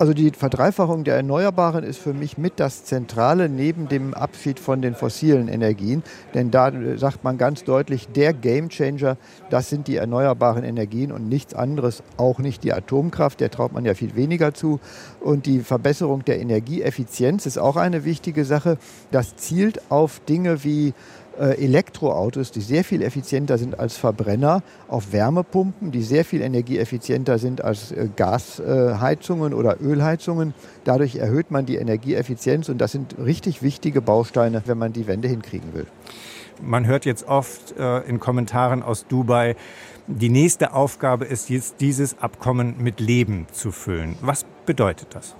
Also 0.00 0.14
die 0.14 0.30
Verdreifachung 0.30 1.04
der 1.04 1.16
Erneuerbaren 1.16 1.84
ist 1.84 1.98
für 1.98 2.14
mich 2.14 2.38
mit 2.38 2.54
das 2.56 2.84
Zentrale 2.84 3.50
neben 3.50 3.86
dem 3.86 4.14
Abschied 4.14 4.58
von 4.58 4.80
den 4.80 4.94
fossilen 4.94 5.46
Energien. 5.46 6.02
Denn 6.32 6.50
da 6.50 6.72
sagt 6.96 7.22
man 7.22 7.36
ganz 7.36 7.64
deutlich, 7.64 8.08
der 8.08 8.32
Gamechanger, 8.32 9.18
das 9.50 9.68
sind 9.68 9.88
die 9.88 9.96
erneuerbaren 9.96 10.64
Energien 10.64 11.12
und 11.12 11.28
nichts 11.28 11.52
anderes, 11.52 12.02
auch 12.16 12.38
nicht 12.38 12.64
die 12.64 12.72
Atomkraft, 12.72 13.40
der 13.40 13.50
traut 13.50 13.74
man 13.74 13.84
ja 13.84 13.92
viel 13.92 14.16
weniger 14.16 14.54
zu. 14.54 14.80
Und 15.20 15.44
die 15.44 15.60
Verbesserung 15.60 16.24
der 16.24 16.40
Energieeffizienz 16.40 17.44
ist 17.44 17.58
auch 17.58 17.76
eine 17.76 18.06
wichtige 18.06 18.46
Sache. 18.46 18.78
Das 19.10 19.36
zielt 19.36 19.90
auf 19.90 20.20
Dinge 20.20 20.64
wie 20.64 20.88
äh, 20.88 20.92
Elektroautos, 21.44 22.50
die 22.50 22.60
sehr 22.60 22.84
viel 22.84 23.02
effizienter 23.02 23.58
sind 23.58 23.78
als 23.78 23.96
Verbrenner, 23.96 24.62
auf 24.88 25.12
Wärmepumpen, 25.12 25.90
die 25.90 26.02
sehr 26.02 26.24
viel 26.24 26.42
energieeffizienter 26.42 27.38
sind 27.38 27.62
als 27.62 27.92
äh, 27.92 28.08
Gasheizungen 28.14 29.54
oder 29.54 29.80
Ölheizungen. 29.80 30.54
Dadurch 30.84 31.16
erhöht 31.16 31.50
man 31.50 31.66
die 31.66 31.76
Energieeffizienz 31.76 32.68
und 32.68 32.78
das 32.78 32.92
sind 32.92 33.16
richtig 33.18 33.62
wichtige 33.62 34.00
Bausteine, 34.02 34.62
wenn 34.66 34.78
man 34.78 34.92
die 34.92 35.06
Wende 35.06 35.28
hinkriegen 35.28 35.74
will. 35.74 35.86
Man 36.62 36.86
hört 36.86 37.06
jetzt 37.06 37.26
oft 37.26 37.74
äh, 37.78 38.00
in 38.00 38.20
Kommentaren 38.20 38.82
aus 38.82 39.06
Dubai, 39.06 39.56
die 40.06 40.28
nächste 40.28 40.72
Aufgabe 40.74 41.24
ist 41.24 41.50
jetzt, 41.50 41.80
dieses 41.80 42.18
Abkommen 42.18 42.74
mit 42.78 42.98
Leben 42.98 43.46
zu 43.52 43.70
füllen. 43.70 44.16
Was 44.20 44.44
bedeutet 44.66 45.14
das? 45.14 45.36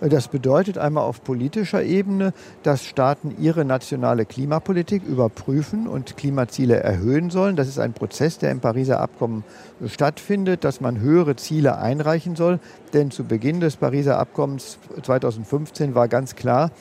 Das 0.00 0.28
bedeutet 0.28 0.76
einmal 0.76 1.04
auf 1.04 1.24
politischer 1.24 1.82
Ebene, 1.82 2.34
dass 2.62 2.84
Staaten 2.84 3.34
ihre 3.38 3.64
nationale 3.64 4.26
Klimapolitik 4.26 5.02
überprüfen 5.02 5.86
und 5.86 6.18
Klimaziele 6.18 6.76
erhöhen 6.76 7.30
sollen. 7.30 7.56
Das 7.56 7.66
ist 7.66 7.78
ein 7.78 7.94
Prozess, 7.94 8.36
der 8.36 8.50
im 8.50 8.60
Pariser 8.60 9.00
Abkommen 9.00 9.42
stattfindet, 9.86 10.64
dass 10.64 10.82
man 10.82 11.00
höhere 11.00 11.36
Ziele 11.36 11.78
einreichen 11.78 12.36
soll. 12.36 12.60
Denn 12.92 13.10
zu 13.10 13.24
Beginn 13.24 13.60
des 13.60 13.76
Pariser 13.76 14.18
Abkommens 14.18 14.78
2015 15.02 15.94
war 15.94 16.08
ganz 16.08 16.36
klar, 16.36 16.72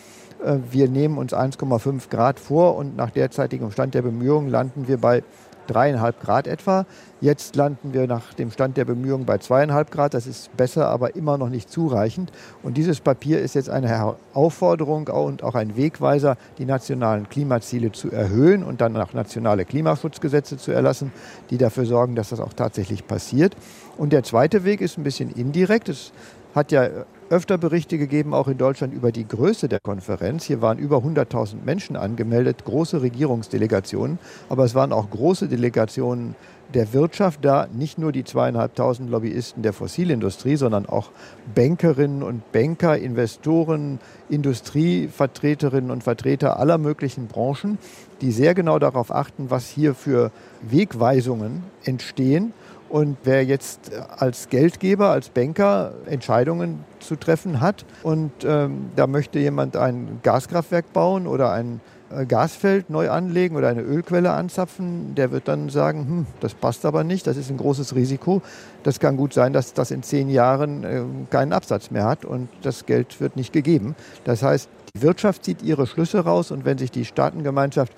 äh, 0.44 0.58
wir 0.72 0.90
nehmen 0.90 1.18
uns 1.18 1.34
1,5 1.34 2.10
Grad 2.10 2.40
vor 2.40 2.76
und 2.76 2.98
nach 2.98 3.12
derzeitigem 3.12 3.72
Stand 3.72 3.94
der 3.94 4.02
Bemühungen 4.02 4.50
landen 4.50 4.88
wir 4.88 4.98
bei 4.98 5.24
dreieinhalb 5.68 6.22
Grad 6.22 6.48
etwa. 6.48 6.86
Jetzt 7.22 7.56
landen 7.56 7.94
wir 7.94 8.08
nach 8.08 8.34
dem 8.34 8.52
Stand 8.52 8.78
der 8.78 8.86
Bemühungen 8.86 9.26
bei 9.26 9.38
zweieinhalb 9.38 9.92
Grad. 9.92 10.14
Das 10.14 10.28
ist 10.28 10.56
besser, 10.58 10.88
aber 10.90 11.16
immer 11.16 11.38
noch 11.38 11.50
nicht 11.50 11.72
zureichend. 11.72 12.32
Und 12.64 12.78
dieses 12.78 13.00
Papier 13.00 13.42
ist 13.42 13.56
jetzt 13.56 13.70
eine 13.70 14.16
Aufforderung 14.34 15.08
und 15.08 15.44
auch 15.44 15.56
ein 15.56 15.76
Wegweiser, 15.76 16.38
die 16.58 16.66
nationalen 16.66 17.30
Klimaziele 17.30 17.92
zu 17.92 18.12
erhöhen 18.12 18.64
und 18.64 18.82
dann 18.82 18.94
nach 18.94 19.14
nationale 19.14 19.66
Klimaschutzgesetze 19.66 20.58
zu 20.58 20.72
erlassen, 20.72 21.12
die 21.50 21.58
dafür 21.58 21.86
sorgen, 21.86 22.16
dass 22.16 22.30
das 22.30 22.40
auch 22.40 22.54
tatsächlich 22.54 23.08
passiert. 23.08 23.56
Und 23.98 24.12
der 24.12 24.24
zweite 24.24 24.66
Weg 24.66 24.82
ist 24.82 24.98
ein 24.98 25.04
bisschen 25.04 25.32
indirekt. 25.32 25.90
Es 25.90 26.12
hat 26.56 26.72
ja 26.72 26.88
öfter 27.30 27.58
Berichte 27.58 27.98
gegeben, 27.98 28.34
auch 28.34 28.48
in 28.48 28.58
Deutschland, 28.58 28.94
über 28.94 29.12
die 29.12 29.28
Größe 29.28 29.68
der 29.68 29.80
Konferenz. 29.80 30.46
Hier 30.46 30.62
waren 30.62 30.78
über 30.78 30.98
100.000 30.98 31.64
Menschen 31.66 31.96
angemeldet, 31.96 32.64
große 32.66 33.02
Regierungsdelegationen, 33.02 34.20
aber 34.48 34.64
es 34.64 34.74
waren 34.74 34.94
auch 34.94 35.10
große 35.10 35.48
Delegationen 35.48 36.36
der 36.74 36.94
Wirtschaft 36.94 37.44
da, 37.44 37.68
nicht 37.74 37.98
nur 37.98 38.12
die 38.12 38.24
zweieinhalbtausend 38.24 39.10
Lobbyisten 39.10 39.64
der 39.64 39.74
Fossilindustrie, 39.74 40.56
sondern 40.56 40.86
auch 40.86 41.12
Bankerinnen 41.54 42.24
und 42.24 42.52
Banker, 42.52 42.98
Investoren, 42.98 44.00
Industrievertreterinnen 44.30 45.92
und 45.92 46.04
Vertreter 46.04 46.60
aller 46.60 46.78
möglichen 46.78 47.28
Branchen, 47.28 47.78
die 48.22 48.32
sehr 48.32 48.54
genau 48.54 48.80
darauf 48.80 49.12
achten, 49.12 49.50
was 49.50 49.68
hier 49.68 49.94
für 49.94 50.32
Wegweisungen 50.62 51.64
entstehen 51.84 52.54
und 52.96 53.18
wer 53.26 53.44
jetzt 53.44 53.92
als 54.20 54.48
Geldgeber, 54.48 55.10
als 55.10 55.28
Banker 55.28 55.96
Entscheidungen 56.06 56.86
zu 57.02 57.18
treffen 57.18 57.60
hat 57.60 57.84
und 58.04 58.32
ähm, 58.46 58.90
da 58.96 59.06
möchte 59.06 59.38
jemand 59.38 59.76
ein 59.76 60.22
Gaskraftwerk 60.24 60.94
bauen 60.94 61.28
oder 61.28 61.52
ein 61.52 61.82
äh, 62.10 62.26
Gasfeld 62.26 62.90
neu 62.90 63.10
anlegen 63.10 63.58
oder 63.58 63.68
eine 63.68 63.82
Ölquelle 63.82 64.32
anzapfen, 64.32 65.14
der 65.14 65.32
wird 65.32 65.50
dann 65.50 65.68
sagen, 65.68 66.08
hm, 66.08 66.26
das 66.40 66.54
passt 66.54 66.86
aber 66.86 67.04
nicht, 67.04 67.28
das 67.28 67.36
ist 67.36 67.50
ein 67.50 67.58
großes 67.58 67.96
Risiko. 67.96 68.42
Das 68.84 69.02
kann 69.02 69.18
gut 69.18 69.34
sein, 69.34 69.52
dass 69.52 69.74
das 69.74 69.92
in 69.92 70.02
zehn 70.02 70.30
Jahren 70.30 70.86
äh, 70.86 71.04
keinen 71.30 71.52
Absatz 71.52 71.92
mehr 71.92 72.06
hat 72.06 72.24
und 72.24 72.48
das 72.62 72.86
Geld 72.86 73.20
wird 73.20 73.36
nicht 73.36 73.52
gegeben. 73.52 73.96
Das 74.24 74.42
heißt, 74.42 74.70
die 74.96 75.02
Wirtschaft 75.02 75.44
zieht 75.44 75.62
ihre 75.62 75.86
Schlüsse 75.86 76.22
raus 76.22 76.50
und 76.50 76.64
wenn 76.64 76.78
sich 76.78 76.92
die 76.92 77.04
Staatengemeinschaft 77.04 77.92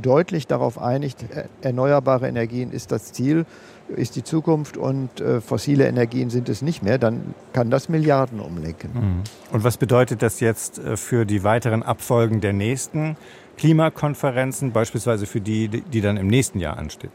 deutlich 0.00 0.46
darauf 0.46 0.80
einigt, 0.80 1.24
erneuerbare 1.62 2.28
Energien 2.28 2.72
ist 2.72 2.92
das 2.92 3.12
Ziel, 3.12 3.46
ist 3.88 4.16
die 4.16 4.24
Zukunft 4.24 4.76
und 4.76 5.20
äh, 5.20 5.40
fossile 5.40 5.86
Energien 5.86 6.30
sind 6.30 6.48
es 6.48 6.62
nicht 6.62 6.82
mehr, 6.82 6.98
dann 6.98 7.34
kann 7.52 7.70
das 7.70 7.88
Milliarden 7.88 8.40
umlenken. 8.40 8.90
Mhm. 8.92 9.22
Und 9.52 9.64
was 9.64 9.76
bedeutet 9.76 10.22
das 10.22 10.40
jetzt 10.40 10.78
äh, 10.78 10.96
für 10.96 11.24
die 11.24 11.42
weiteren 11.42 11.82
Abfolgen 11.82 12.40
der 12.40 12.52
nächsten 12.52 13.16
Klimakonferenzen, 13.56 14.72
beispielsweise 14.72 15.26
für 15.26 15.40
die, 15.40 15.68
die 15.68 16.00
dann 16.00 16.16
im 16.16 16.28
nächsten 16.28 16.60
Jahr 16.60 16.76
ansteht? 16.76 17.12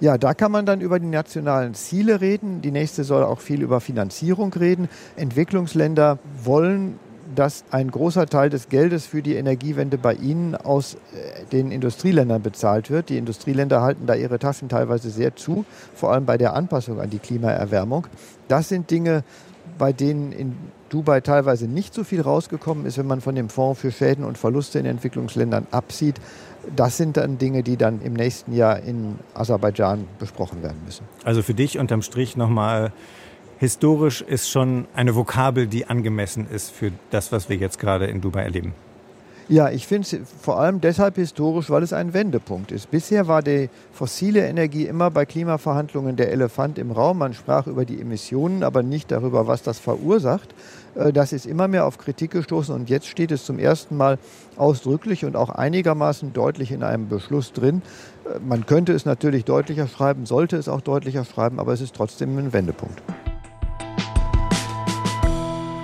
Ja, 0.00 0.16
da 0.16 0.32
kann 0.32 0.52
man 0.52 0.64
dann 0.64 0.80
über 0.80 1.00
die 1.00 1.06
nationalen 1.06 1.74
Ziele 1.74 2.20
reden. 2.20 2.62
Die 2.62 2.70
nächste 2.70 3.02
soll 3.02 3.24
auch 3.24 3.40
viel 3.40 3.62
über 3.62 3.80
Finanzierung 3.80 4.52
reden. 4.52 4.88
Entwicklungsländer 5.16 6.18
wollen 6.44 7.00
dass 7.34 7.64
ein 7.70 7.90
großer 7.90 8.26
Teil 8.26 8.50
des 8.50 8.68
Geldes 8.68 9.06
für 9.06 9.22
die 9.22 9.34
Energiewende 9.34 9.98
bei 9.98 10.14
Ihnen 10.14 10.54
aus 10.54 10.94
äh, 10.94 11.44
den 11.52 11.70
Industrieländern 11.70 12.42
bezahlt 12.42 12.90
wird. 12.90 13.08
Die 13.08 13.18
Industrieländer 13.18 13.82
halten 13.82 14.06
da 14.06 14.14
ihre 14.14 14.38
Taschen 14.38 14.68
teilweise 14.68 15.10
sehr 15.10 15.36
zu, 15.36 15.64
vor 15.94 16.12
allem 16.12 16.26
bei 16.26 16.38
der 16.38 16.54
Anpassung 16.54 17.00
an 17.00 17.10
die 17.10 17.18
Klimaerwärmung. 17.18 18.06
Das 18.48 18.68
sind 18.68 18.90
Dinge, 18.90 19.24
bei 19.78 19.92
denen 19.92 20.32
in 20.32 20.56
Dubai 20.88 21.20
teilweise 21.20 21.66
nicht 21.66 21.92
so 21.92 22.02
viel 22.02 22.20
rausgekommen 22.20 22.86
ist, 22.86 22.98
wenn 22.98 23.06
man 23.06 23.20
von 23.20 23.34
dem 23.34 23.48
Fonds 23.50 23.80
für 23.80 23.92
Schäden 23.92 24.24
und 24.24 24.38
Verluste 24.38 24.78
in 24.78 24.86
Entwicklungsländern 24.86 25.66
absieht. 25.70 26.16
Das 26.74 26.96
sind 26.96 27.16
dann 27.16 27.38
Dinge, 27.38 27.62
die 27.62 27.76
dann 27.76 28.00
im 28.02 28.14
nächsten 28.14 28.54
Jahr 28.54 28.80
in 28.80 29.18
Aserbaidschan 29.34 30.06
besprochen 30.18 30.62
werden 30.62 30.80
müssen. 30.84 31.06
Also 31.24 31.42
für 31.42 31.54
dich 31.54 31.78
unterm 31.78 32.02
Strich 32.02 32.36
nochmal 32.36 32.92
historisch 33.58 34.22
ist 34.22 34.50
schon 34.50 34.86
eine 34.94 35.14
Vokabel, 35.14 35.66
die 35.66 35.86
angemessen 35.86 36.46
ist 36.50 36.70
für 36.70 36.92
das, 37.10 37.32
was 37.32 37.48
wir 37.48 37.56
jetzt 37.56 37.78
gerade 37.78 38.06
in 38.06 38.20
Dubai 38.20 38.42
erleben. 38.42 38.74
Ja, 39.50 39.70
ich 39.70 39.86
finde 39.86 40.06
es 40.06 40.30
vor 40.42 40.60
allem 40.60 40.82
deshalb 40.82 41.16
historisch, 41.16 41.70
weil 41.70 41.82
es 41.82 41.94
ein 41.94 42.12
Wendepunkt 42.12 42.70
ist. 42.70 42.90
Bisher 42.90 43.28
war 43.28 43.40
die 43.40 43.70
fossile 43.92 44.46
Energie 44.46 44.84
immer 44.84 45.10
bei 45.10 45.24
Klimaverhandlungen 45.24 46.16
der 46.16 46.30
Elefant 46.30 46.76
im 46.76 46.90
Raum. 46.90 47.16
Man 47.16 47.32
sprach 47.32 47.66
über 47.66 47.86
die 47.86 47.98
Emissionen, 47.98 48.62
aber 48.62 48.82
nicht 48.82 49.10
darüber, 49.10 49.46
was 49.46 49.62
das 49.62 49.78
verursacht. 49.78 50.54
Äh, 50.94 51.14
das 51.14 51.32
ist 51.32 51.46
immer 51.46 51.66
mehr 51.66 51.86
auf 51.86 51.96
Kritik 51.96 52.32
gestoßen 52.32 52.74
und 52.74 52.90
jetzt 52.90 53.06
steht 53.06 53.32
es 53.32 53.46
zum 53.46 53.58
ersten 53.58 53.96
Mal 53.96 54.18
ausdrücklich 54.58 55.24
und 55.24 55.34
auch 55.34 55.48
einigermaßen 55.48 56.34
deutlich 56.34 56.70
in 56.70 56.82
einem 56.82 57.08
Beschluss 57.08 57.54
drin. 57.54 57.80
Äh, 58.26 58.40
man 58.46 58.66
könnte 58.66 58.92
es 58.92 59.06
natürlich 59.06 59.46
deutlicher 59.46 59.88
schreiben, 59.88 60.26
sollte 60.26 60.58
es 60.58 60.68
auch 60.68 60.82
deutlicher 60.82 61.24
schreiben, 61.24 61.58
aber 61.58 61.72
es 61.72 61.80
ist 61.80 61.94
trotzdem 61.94 62.36
ein 62.36 62.52
Wendepunkt. 62.52 63.00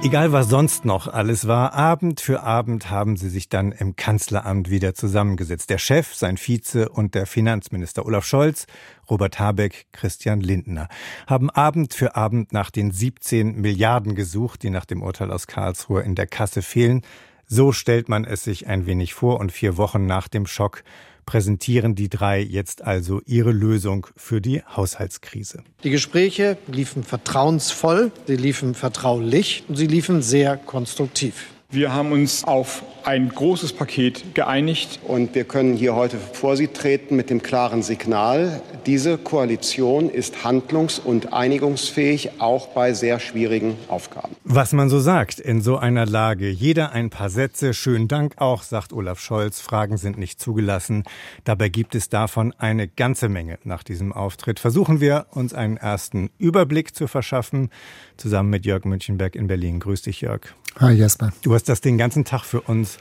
Egal 0.04 0.32
was 0.32 0.50
sonst 0.50 0.84
noch 0.84 1.08
alles 1.08 1.48
war, 1.48 1.72
Abend 1.72 2.20
für 2.20 2.42
Abend 2.42 2.90
haben 2.90 3.16
sie 3.16 3.30
sich 3.30 3.48
dann 3.48 3.72
im 3.72 3.96
Kanzleramt 3.96 4.68
wieder 4.68 4.92
zusammengesetzt. 4.92 5.70
Der 5.70 5.78
Chef, 5.78 6.14
sein 6.14 6.36
Vize 6.36 6.90
und 6.90 7.14
der 7.14 7.24
Finanzminister 7.24 8.04
Olaf 8.04 8.26
Scholz, 8.26 8.66
Robert 9.08 9.40
Habeck, 9.40 9.86
Christian 9.92 10.42
Lindner 10.42 10.88
haben 11.26 11.48
Abend 11.48 11.94
für 11.94 12.16
Abend 12.16 12.52
nach 12.52 12.70
den 12.70 12.90
17 12.90 13.58
Milliarden 13.58 14.14
gesucht, 14.14 14.62
die 14.62 14.68
nach 14.68 14.84
dem 14.84 15.02
Urteil 15.02 15.32
aus 15.32 15.46
Karlsruhe 15.46 16.02
in 16.02 16.14
der 16.14 16.26
Kasse 16.26 16.60
fehlen. 16.60 17.00
So 17.46 17.72
stellt 17.72 18.10
man 18.10 18.26
es 18.26 18.44
sich 18.44 18.66
ein 18.66 18.84
wenig 18.84 19.14
vor 19.14 19.40
und 19.40 19.52
vier 19.52 19.78
Wochen 19.78 20.04
nach 20.04 20.28
dem 20.28 20.46
Schock 20.46 20.84
präsentieren 21.26 21.94
die 21.94 22.08
drei 22.08 22.40
jetzt 22.40 22.82
also 22.82 23.20
ihre 23.26 23.52
Lösung 23.52 24.06
für 24.16 24.40
die 24.40 24.62
Haushaltskrise. 24.62 25.62
Die 25.82 25.90
Gespräche 25.90 26.56
liefen 26.66 27.04
vertrauensvoll, 27.04 28.12
sie 28.26 28.36
liefen 28.36 28.74
vertraulich 28.74 29.64
und 29.68 29.76
sie 29.76 29.86
liefen 29.86 30.22
sehr 30.22 30.56
konstruktiv. 30.56 31.53
Wir 31.74 31.92
haben 31.92 32.12
uns 32.12 32.44
auf 32.44 32.84
ein 33.04 33.28
großes 33.28 33.72
Paket 33.72 34.34
geeinigt. 34.34 35.00
Und 35.06 35.34
wir 35.34 35.42
können 35.42 35.76
hier 35.76 35.96
heute 35.96 36.18
vor 36.18 36.56
Sie 36.56 36.68
treten 36.68 37.16
mit 37.16 37.30
dem 37.30 37.42
klaren 37.42 37.82
Signal, 37.82 38.62
diese 38.86 39.16
Koalition 39.18 40.10
ist 40.10 40.44
handlungs- 40.44 40.98
und 40.98 41.32
einigungsfähig, 41.32 42.32
auch 42.38 42.68
bei 42.68 42.92
sehr 42.92 43.18
schwierigen 43.18 43.76
Aufgaben. 43.88 44.36
Was 44.44 44.72
man 44.72 44.90
so 44.90 45.00
sagt 45.00 45.40
in 45.40 45.62
so 45.62 45.78
einer 45.78 46.06
Lage. 46.06 46.50
Jeder 46.50 46.92
ein 46.92 47.10
paar 47.10 47.30
Sätze. 47.30 47.72
Schönen 47.72 48.08
Dank 48.08 48.34
auch, 48.36 48.62
sagt 48.62 48.92
Olaf 48.92 49.20
Scholz. 49.20 49.60
Fragen 49.60 49.96
sind 49.96 50.18
nicht 50.18 50.38
zugelassen. 50.40 51.04
Dabei 51.44 51.70
gibt 51.70 51.94
es 51.94 52.08
davon 52.08 52.52
eine 52.58 52.88
ganze 52.88 53.28
Menge 53.28 53.58
nach 53.64 53.82
diesem 53.82 54.12
Auftritt. 54.12 54.60
Versuchen 54.60 55.00
wir 55.00 55.26
uns 55.30 55.54
einen 55.54 55.78
ersten 55.78 56.30
Überblick 56.38 56.94
zu 56.94 57.06
verschaffen, 57.06 57.70
zusammen 58.16 58.50
mit 58.50 58.66
Jörg 58.66 58.84
Münchenberg 58.84 59.34
in 59.34 59.46
Berlin. 59.46 59.80
Grüß 59.80 60.02
dich, 60.02 60.20
Jörg. 60.20 60.54
Hi 60.78 60.92
Jesper. 60.92 61.32
Du 61.42 61.54
hast 61.54 61.63
das 61.64 61.80
den 61.80 61.98
ganzen 61.98 62.24
Tag 62.24 62.44
für 62.44 62.60
uns 62.60 62.98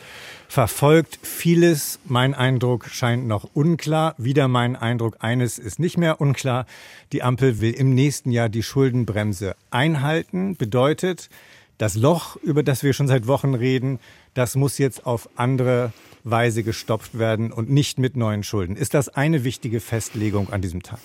verfolgt. 0.48 1.20
Vieles, 1.22 2.00
mein 2.06 2.34
Eindruck, 2.34 2.88
scheint 2.88 3.28
noch 3.28 3.50
unklar. 3.54 4.16
Wieder 4.18 4.48
mein 4.48 4.76
Eindruck, 4.76 5.18
eines 5.20 5.58
ist 5.60 5.80
nicht 5.80 5.98
mehr 5.98 6.22
unklar. 6.22 6.66
Die 7.12 7.24
Ampel 7.24 7.60
will 7.62 7.74
im 7.74 7.94
nächsten 7.94 8.32
Jahr 8.32 8.50
die 8.50 8.64
Schuldenbremse 8.64 9.56
einhalten. 9.72 10.56
Bedeutet, 10.56 11.30
das 11.78 11.96
Loch, 11.96 12.36
über 12.38 12.64
das 12.64 12.84
wir 12.84 12.94
schon 12.94 13.08
seit 13.08 13.28
Wochen 13.28 13.56
reden, 13.56 14.00
das 14.34 14.56
muss 14.56 14.78
jetzt 14.78 15.06
auf 15.06 15.28
andere 15.36 15.92
Weise 16.24 16.64
gestopft 16.64 17.18
werden 17.18 17.52
und 17.52 17.70
nicht 17.70 18.00
mit 18.00 18.16
neuen 18.16 18.44
Schulden. 18.44 18.76
Ist 18.76 18.94
das 18.94 19.10
eine 19.10 19.44
wichtige 19.44 19.80
Festlegung 19.80 20.52
an 20.52 20.62
diesem 20.62 20.84
Tag? 20.84 21.00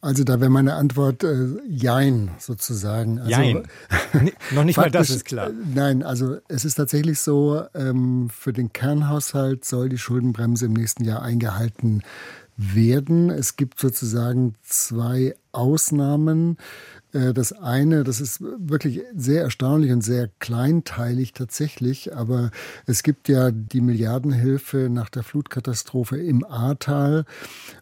Also 0.00 0.24
da 0.24 0.40
wäre 0.40 0.50
meine 0.50 0.74
Antwort 0.74 1.24
äh, 1.24 1.46
Jein 1.68 2.30
sozusagen. 2.38 3.18
Also, 3.18 3.30
Jein. 3.30 3.68
Noch 4.52 4.64
nicht 4.64 4.76
mal 4.76 4.90
das 4.90 5.10
ist 5.10 5.24
klar. 5.24 5.48
Äh, 5.48 5.52
nein, 5.74 6.02
also 6.02 6.38
es 6.48 6.64
ist 6.64 6.74
tatsächlich 6.76 7.20
so, 7.20 7.62
ähm, 7.74 8.30
für 8.30 8.52
den 8.52 8.72
Kernhaushalt 8.72 9.64
soll 9.64 9.88
die 9.88 9.98
Schuldenbremse 9.98 10.66
im 10.66 10.72
nächsten 10.72 11.04
Jahr 11.04 11.22
eingehalten 11.22 12.02
werden. 12.56 13.30
Es 13.30 13.56
gibt 13.56 13.80
sozusagen 13.80 14.54
zwei 14.62 15.34
Ausnahmen. 15.52 16.56
Äh, 17.12 17.32
das 17.32 17.52
eine, 17.52 18.04
das 18.04 18.20
ist 18.20 18.40
wirklich 18.40 19.02
sehr 19.14 19.42
erstaunlich 19.42 19.92
und 19.92 20.02
sehr 20.02 20.28
kleinteilig 20.38 21.32
tatsächlich, 21.32 22.14
aber 22.14 22.50
es 22.86 23.02
gibt 23.02 23.28
ja 23.28 23.50
die 23.50 23.80
Milliardenhilfe 23.80 24.88
nach 24.90 25.10
der 25.10 25.22
Flutkatastrophe 25.22 26.18
im 26.18 26.44
Ahrtal 26.44 27.24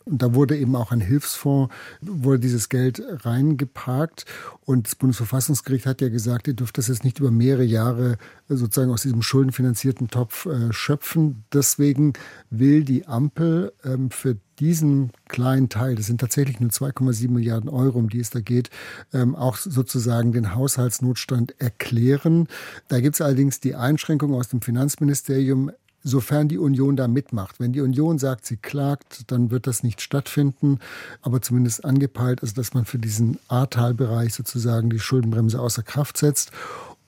und 0.04 0.22
da 0.22 0.34
wurde 0.34 0.56
eben 0.56 0.76
auch 0.76 0.92
ein 0.92 1.00
Hilfsfonds, 1.00 1.74
wurde 2.00 2.40
dieses 2.40 2.68
Geld 2.68 3.02
reingeparkt 3.24 4.26
und 4.66 4.86
das 4.86 4.94
Bundesverfassungsgericht 4.94 5.86
hat 5.86 6.00
ja 6.00 6.08
gesagt, 6.08 6.48
ihr 6.48 6.54
dürft 6.54 6.78
das 6.78 6.88
jetzt 6.88 7.04
nicht 7.04 7.18
über 7.18 7.30
mehrere 7.30 7.64
Jahre 7.64 8.16
sozusagen 8.48 8.90
aus 8.90 9.02
diesem 9.02 9.22
schuldenfinanzierten 9.22 10.08
Topf 10.08 10.46
äh, 10.46 10.72
schöpfen. 10.72 11.44
Deswegen 11.52 12.14
will 12.50 12.84
die 12.84 13.06
Ampel 13.06 13.72
ähm, 13.84 14.10
für 14.10 14.36
diesen 14.58 15.10
kleinen 15.28 15.68
Teil, 15.68 15.94
das 15.94 16.06
sind 16.06 16.20
tatsächlich 16.20 16.60
nur 16.60 16.70
2,7 16.70 17.30
Milliarden 17.30 17.68
Euro, 17.68 17.98
um 17.98 18.08
die 18.08 18.20
es 18.20 18.30
da 18.30 18.40
geht, 18.40 18.70
ähm, 19.12 19.34
auch 19.34 19.56
sozusagen 19.56 20.32
den 20.32 20.54
Haushaltsnotstand 20.54 21.60
erklären. 21.60 22.48
Da 22.88 23.00
gibt 23.00 23.16
es 23.16 23.20
allerdings 23.20 23.60
die 23.60 23.74
Einschränkung 23.74 24.34
aus 24.34 24.48
dem 24.48 24.60
Finanzministerium, 24.60 25.70
sofern 26.04 26.48
die 26.48 26.58
Union 26.58 26.96
da 26.96 27.08
mitmacht. 27.08 27.58
Wenn 27.58 27.72
die 27.72 27.80
Union 27.80 28.18
sagt, 28.18 28.46
sie 28.46 28.58
klagt, 28.58 29.30
dann 29.32 29.50
wird 29.50 29.66
das 29.66 29.82
nicht 29.82 30.02
stattfinden, 30.02 30.78
aber 31.22 31.40
zumindest 31.40 31.84
angepeilt 31.84 32.40
ist, 32.40 32.58
dass 32.58 32.74
man 32.74 32.84
für 32.84 32.98
diesen 32.98 33.38
Ahrtalbereich 33.48 34.34
sozusagen 34.34 34.90
die 34.90 35.00
Schuldenbremse 35.00 35.58
außer 35.58 35.82
Kraft 35.82 36.18
setzt. 36.18 36.52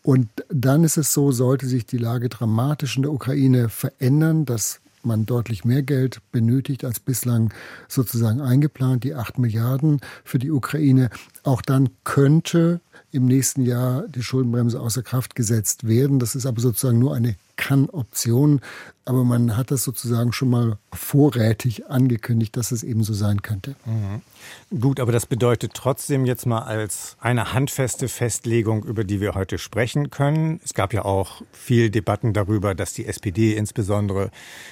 Und 0.02 0.28
dann 0.48 0.82
ist 0.82 0.96
es 0.96 1.12
so, 1.12 1.30
sollte 1.30 1.66
sich 1.66 1.84
die 1.84 1.98
Lage 1.98 2.28
dramatisch 2.28 2.96
in 2.96 3.02
der 3.02 3.12
Ukraine 3.12 3.68
verändern, 3.68 4.44
dass 4.46 4.80
man 5.06 5.26
deutlich 5.26 5.64
mehr 5.64 5.82
Geld 5.82 6.20
benötigt 6.32 6.84
als 6.84 7.00
bislang 7.00 7.52
sozusagen 7.88 8.40
eingeplant, 8.40 9.04
die 9.04 9.14
8 9.14 9.38
Milliarden 9.38 10.00
für 10.25 10.38
die 10.38 10.50
Ukraine. 10.50 11.10
Auch 11.42 11.62
dann 11.62 11.88
könnte 12.04 12.80
im 13.13 13.26
nächsten 13.26 13.63
Jahr 13.63 14.06
die 14.09 14.23
Schuldenbremse 14.23 14.80
außer 14.80 15.02
Kraft 15.02 15.35
gesetzt 15.35 15.87
werden. 15.87 16.19
Das 16.19 16.35
ist 16.35 16.47
aber 16.47 16.61
sozusagen 16.61 16.99
nur 16.99 17.15
eine 17.15 17.37
Kann-Option. 17.56 18.61
Aber 19.04 19.23
man 19.23 19.56
hat 19.56 19.71
das 19.71 19.85
sozusagen 19.85 20.32
schon 20.32 20.50
mal 20.50 20.78
vorrätig 20.93 21.87
angekündigt, 21.87 22.56
dass 22.56 22.73
es 22.73 22.82
eben 22.82 23.04
so 23.04 23.15
sein 23.15 23.41
könnte. 23.41 23.76
Mhm. 23.85 24.80
Gut, 24.80 24.99
aber 24.99 25.13
das 25.13 25.26
bedeutet 25.26 25.75
trotzdem 25.75 26.26
jetzt 26.26 26.45
mal 26.45 26.63
als 26.63 27.17
eine 27.21 27.52
handfeste 27.52 28.09
Festlegung, 28.09 28.85
über 28.85 29.04
die 29.04 29.21
wir 29.21 29.35
heute 29.35 29.59
sprechen 29.59 30.11
können. 30.11 30.61
Es 30.65 30.75
gab 30.75 30.93
ja 30.93 31.04
auch 31.04 31.43
viel 31.52 31.91
Debatten 31.91 32.32
darüber, 32.32 32.75
dass 32.75 32.95
die 32.95 33.06
SPD 33.06 33.54
insbesondere, 33.54 34.30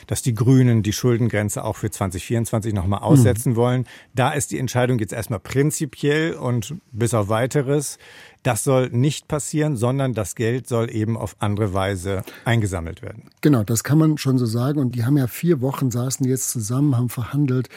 dass 0.08 0.22
die 0.22 0.34
Grünen 0.34 0.82
die 0.82 0.92
Schuldengrenze 0.92 1.64
auch 1.64 1.76
für 1.76 1.90
2024 1.90 2.74
nochmal 2.74 3.00
aussetzen 3.00 3.52
mhm. 3.52 3.56
wollen. 3.56 3.86
Da 4.14 4.32
ist 4.32 4.50
die 4.50 4.58
Entscheidung 4.58 4.98
jetzt 4.98 5.12
erstmal 5.12 5.40
prinzipiell 5.40 6.34
und 6.34 6.74
bis 6.90 7.14
auf 7.14 7.28
weiteres. 7.28 7.98
Das 8.42 8.64
soll 8.64 8.90
nicht 8.90 9.28
passieren, 9.28 9.76
sondern 9.76 10.12
das 10.12 10.34
Geld 10.34 10.68
soll 10.68 10.94
eben 10.94 11.16
auf 11.16 11.36
andere 11.38 11.72
Weise 11.72 12.22
eingesammelt 12.44 13.00
werden. 13.00 13.30
Genau, 13.40 13.64
das 13.64 13.84
kann 13.84 13.98
man 13.98 14.18
schon 14.18 14.38
so 14.38 14.46
sagen. 14.46 14.80
Und 14.80 14.94
die 14.94 15.04
haben 15.04 15.16
ja 15.16 15.26
vier 15.26 15.60
Wochen, 15.60 15.90
saßen 15.90 16.26
jetzt 16.26 16.50
zusammen, 16.50 16.96
haben 16.96 17.08
verhandelt. 17.08 17.68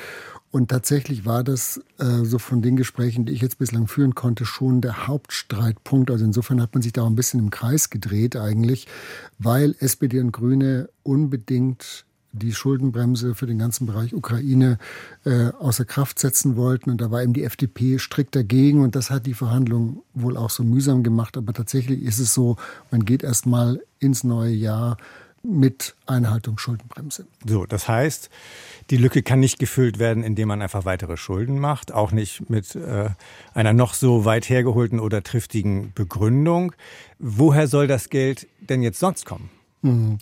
Und 0.50 0.70
tatsächlich 0.70 1.26
war 1.26 1.44
das 1.44 1.82
äh, 2.00 2.24
so 2.24 2.40
von 2.40 2.62
den 2.62 2.78
Gesprächen, 2.78 3.26
die 3.26 3.34
ich 3.34 3.42
jetzt 3.42 3.60
bislang 3.60 3.88
führen 3.88 4.16
konnte, 4.16 4.46
schon 4.46 4.82
der 4.82 5.08
Hauptstreitpunkt. 5.08 6.10
Also 6.10 6.26
insofern 6.26 6.62
hat 6.62 6.74
man 6.74 6.82
sich 6.82 6.94
da 6.94 7.04
auch 7.04 7.08
ein 7.08 7.16
bisschen 7.16 7.40
im 7.40 7.50
Kreis 7.50 7.90
gedreht 7.90 8.36
eigentlich, 8.36 8.88
weil 9.40 9.76
SPD 9.80 10.20
und 10.20 10.32
Grüne 10.32 10.90
unbedingt 11.04 12.07
die 12.38 12.54
Schuldenbremse 12.54 13.36
für 13.36 13.48
den 13.48 13.58
ganzen 13.58 13.86
Bereich 13.86 14.14
Ukraine 14.14 14.78
äh, 15.26 15.50
außer 15.60 15.86
Kraft 15.86 16.20
setzen 16.20 16.56
wollten. 16.56 16.90
Und 16.90 17.02
da 17.02 17.12
war 17.12 17.22
eben 17.22 17.34
die 17.34 17.44
FDP 17.44 18.00
strikt 18.00 18.36
dagegen. 18.36 18.82
Und 18.82 18.96
das 18.96 19.10
hat 19.10 19.26
die 19.26 19.34
Verhandlungen 19.34 20.02
wohl 20.14 20.38
auch 20.38 20.50
so 20.50 20.64
mühsam 20.64 21.04
gemacht. 21.04 21.38
Aber 21.38 21.54
tatsächlich 21.54 22.02
ist 22.04 22.20
es 22.20 22.34
so, 22.34 22.58
man 22.92 23.06
geht 23.06 23.24
erst 23.24 23.46
mal 23.46 23.82
ins 24.00 24.24
neue 24.24 24.54
Jahr 24.54 24.98
mit 25.44 25.96
Einhaltung 26.06 26.58
Schuldenbremse. 26.58 27.26
So, 27.46 27.66
das 27.66 27.88
heißt, 27.88 28.30
die 28.90 28.98
Lücke 28.98 29.24
kann 29.24 29.40
nicht 29.40 29.60
gefüllt 29.60 30.00
werden, 30.00 30.24
indem 30.24 30.50
man 30.50 30.62
einfach 30.62 30.86
weitere 30.86 31.18
Schulden 31.18 31.60
macht, 31.60 31.94
auch 31.94 32.12
nicht 32.12 32.50
mit 32.50 32.76
äh, 32.76 33.10
einer 33.54 33.74
noch 33.74 33.94
so 33.94 34.26
weit 34.26 34.50
hergeholten 34.50 35.00
oder 35.00 35.24
triftigen 35.24 35.94
Begründung. 35.94 36.74
Woher 37.20 37.68
soll 37.68 37.88
das 37.88 38.10
Geld 38.10 38.48
denn 38.60 38.82
jetzt 38.82 39.00
sonst 39.00 39.26
kommen? 39.26 39.50
Mhm. 39.82 40.18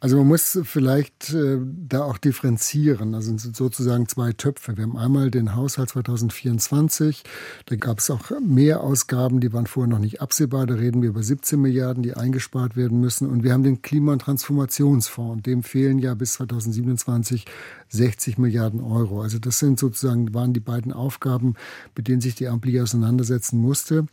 Also 0.00 0.18
man 0.18 0.28
muss 0.28 0.58
vielleicht 0.62 1.32
äh, 1.32 1.58
da 1.88 2.04
auch 2.04 2.18
differenzieren. 2.18 3.14
Also 3.14 3.36
sind 3.36 3.56
sozusagen 3.56 4.06
zwei 4.06 4.32
Töpfe. 4.32 4.76
Wir 4.76 4.84
haben 4.84 4.96
einmal 4.96 5.30
den 5.30 5.56
Haushalt 5.56 5.88
2024. 5.88 7.24
Da 7.66 7.76
gab 7.76 7.98
es 7.98 8.10
auch 8.10 8.30
mehr 8.40 8.82
Ausgaben, 8.82 9.40
die 9.40 9.52
waren 9.52 9.66
vorher 9.66 9.90
noch 9.90 9.98
nicht 9.98 10.20
absehbar. 10.20 10.66
Da 10.66 10.74
reden 10.74 11.02
wir 11.02 11.08
über 11.08 11.22
17 11.22 11.60
Milliarden, 11.60 12.02
die 12.02 12.14
eingespart 12.14 12.76
werden 12.76 13.00
müssen. 13.00 13.28
Und 13.28 13.42
wir 13.42 13.52
haben 13.52 13.64
den 13.64 13.82
Klima- 13.82 14.12
und 14.12 14.20
Transformationsfonds. 14.20 15.42
Dem 15.42 15.62
fehlen 15.62 15.98
ja 15.98 16.14
bis 16.14 16.34
2027 16.34 17.46
60 17.88 18.38
Milliarden 18.38 18.80
Euro. 18.80 19.22
Also 19.22 19.38
das 19.38 19.58
sind 19.58 19.78
sozusagen, 19.78 20.32
waren 20.34 20.52
die 20.52 20.60
beiden 20.60 20.92
Aufgaben, 20.92 21.54
mit 21.96 22.08
denen 22.08 22.20
sich 22.20 22.34
die 22.34 22.48
Ampel 22.48 22.80
auseinandersetzen 22.80 23.58
musste. 23.58 24.06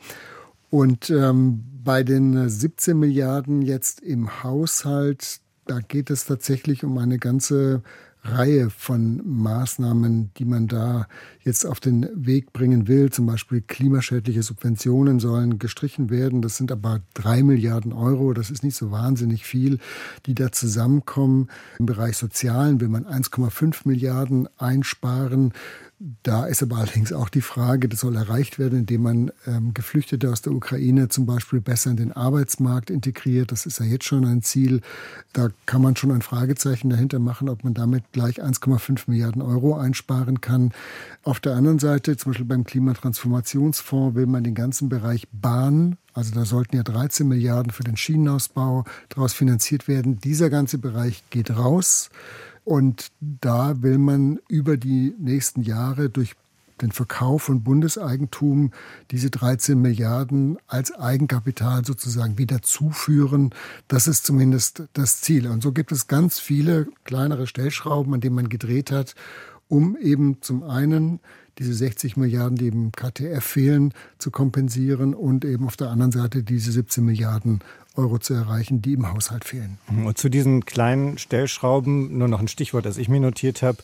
Und 0.69 1.09
ähm, 1.09 1.63
bei 1.83 2.03
den 2.03 2.49
17 2.49 2.97
Milliarden 2.97 3.61
jetzt 3.61 4.01
im 4.01 4.43
Haushalt, 4.43 5.39
da 5.65 5.79
geht 5.79 6.09
es 6.09 6.25
tatsächlich 6.25 6.83
um 6.83 6.97
eine 6.97 7.17
ganze 7.17 7.83
Reihe 8.25 8.71
von 8.71 9.21
Maßnahmen, 9.23 10.31
die 10.37 10.45
man 10.45 10.67
da 10.67 11.07
jetzt 11.41 11.65
auf 11.65 11.79
den 11.79 12.09
Weg 12.13 12.53
bringen 12.53 12.87
will. 12.87 13.11
Zum 13.11 13.27
Beispiel 13.27 13.61
klimaschädliche 13.61 14.41
Subventionen 14.41 15.19
sollen 15.19 15.59
gestrichen 15.59 16.09
werden. 16.09 16.41
Das 16.41 16.57
sind 16.57 16.71
aber 16.71 17.01
drei 17.13 17.43
Milliarden 17.43 17.93
Euro. 17.93 18.33
Das 18.33 18.49
ist 18.49 18.63
nicht 18.63 18.75
so 18.75 18.89
wahnsinnig 18.89 19.45
viel, 19.45 19.77
die 20.25 20.33
da 20.33 20.51
zusammenkommen. 20.51 21.49
Im 21.77 21.85
Bereich 21.85 22.17
Sozialen 22.17 22.81
will 22.81 22.89
man 22.89 23.05
1,5 23.05 23.81
Milliarden 23.85 24.49
einsparen. 24.57 25.53
Da 26.23 26.45
ist 26.45 26.61
aber 26.61 26.77
allerdings 26.77 27.13
auch 27.13 27.29
die 27.29 27.41
Frage, 27.41 27.87
das 27.87 28.01
soll 28.01 28.17
erreicht 28.17 28.59
werden, 28.59 28.79
indem 28.79 29.03
man 29.03 29.31
ähm, 29.47 29.73
Geflüchtete 29.73 30.29
aus 30.29 30.41
der 30.41 30.51
Ukraine 30.51 31.07
zum 31.07 31.25
Beispiel 31.25 31.61
besser 31.61 31.91
in 31.91 31.95
den 31.95 32.11
Arbeitsmarkt 32.11 32.89
integriert. 32.89 33.53
Das 33.53 33.65
ist 33.65 33.79
ja 33.79 33.85
jetzt 33.85 34.03
schon 34.03 34.25
ein 34.25 34.41
Ziel. 34.41 34.81
Da 35.31 35.49
kann 35.65 35.81
man 35.81 35.95
schon 35.95 36.11
ein 36.11 36.21
Fragezeichen 36.21 36.89
dahinter 36.89 37.19
machen, 37.19 37.47
ob 37.47 37.63
man 37.63 37.73
damit 37.73 38.03
gleich 38.11 38.43
1,5 38.43 39.03
Milliarden 39.07 39.41
Euro 39.41 39.77
einsparen 39.77 40.41
kann. 40.41 40.73
Auf 41.23 41.39
der 41.39 41.55
anderen 41.55 41.79
Seite, 41.79 42.17
zum 42.17 42.31
Beispiel 42.31 42.45
beim 42.45 42.65
Klimatransformationsfonds, 42.65 44.15
will 44.15 44.25
man 44.25 44.43
den 44.43 44.55
ganzen 44.55 44.89
Bereich 44.89 45.29
Bahn 45.31 45.97
also 46.15 46.33
da 46.33 46.45
sollten 46.45 46.77
ja 46.77 46.83
13 46.83 47.27
Milliarden 47.27 47.73
für 47.73 47.83
den 47.83 47.97
Schienenausbau 47.97 48.85
daraus 49.09 49.33
finanziert 49.33 49.89
werden. 49.89 50.17
Dieser 50.17 50.49
ganze 50.49 50.77
Bereich 50.77 51.25
geht 51.29 51.51
raus. 51.51 52.09
Und 52.65 53.11
da 53.21 53.81
will 53.81 53.99
man 53.99 54.39
über 54.49 54.75
die 54.75 55.13
nächsten 55.17 55.61
Jahre 55.61 56.09
durch 56.09 56.35
den 56.81 56.91
Verkauf 56.91 57.43
von 57.43 57.63
Bundeseigentum 57.63 58.71
diese 59.11 59.29
13 59.29 59.81
Milliarden 59.81 60.57
als 60.67 60.93
Eigenkapital 60.93 61.85
sozusagen 61.85 62.37
wieder 62.37 62.61
zuführen. 62.61 63.51
Das 63.87 64.07
ist 64.07 64.25
zumindest 64.25 64.83
das 64.93 65.21
Ziel. 65.21 65.47
Und 65.47 65.63
so 65.63 65.71
gibt 65.71 65.91
es 65.91 66.07
ganz 66.07 66.39
viele 66.39 66.87
kleinere 67.05 67.47
Stellschrauben, 67.47 68.13
an 68.13 68.19
denen 68.19 68.35
man 68.35 68.49
gedreht 68.49 68.91
hat, 68.91 69.15
um 69.67 69.95
eben 69.97 70.41
zum 70.41 70.63
einen 70.63 71.19
diese 71.57 71.73
60 71.73 72.17
Milliarden, 72.17 72.57
die 72.57 72.67
im 72.67 72.91
KTF 72.91 73.43
fehlen, 73.43 73.93
zu 74.17 74.29
kompensieren 74.29 75.13
und 75.13 75.45
eben 75.45 75.67
auf 75.67 75.77
der 75.77 75.89
anderen 75.89 76.11
Seite 76.11 76.43
diese 76.43 76.71
17 76.71 77.05
Milliarden 77.05 77.59
Euro 77.95 78.19
zu 78.19 78.33
erreichen, 78.33 78.81
die 78.81 78.93
im 78.93 79.11
Haushalt 79.11 79.45
fehlen. 79.45 79.77
Und 79.87 80.17
zu 80.17 80.29
diesen 80.29 80.65
kleinen 80.65 81.17
Stellschrauben, 81.17 82.17
nur 82.17 82.27
noch 82.27 82.39
ein 82.39 82.47
Stichwort, 82.47 82.85
das 82.85 82.97
ich 82.97 83.09
mir 83.09 83.19
notiert 83.19 83.61
habe, 83.61 83.77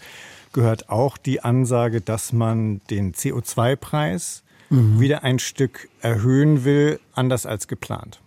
gehört 0.53 0.89
auch 0.89 1.17
die 1.17 1.43
Ansage, 1.43 2.01
dass 2.01 2.33
man 2.33 2.81
den 2.89 3.13
CO2-Preis 3.13 4.43
mhm. 4.69 4.99
wieder 4.99 5.23
ein 5.23 5.39
Stück 5.39 5.89
erhöhen 6.01 6.63
will, 6.63 6.99
anders 7.13 7.45
als 7.45 7.67
geplant. 7.67 8.19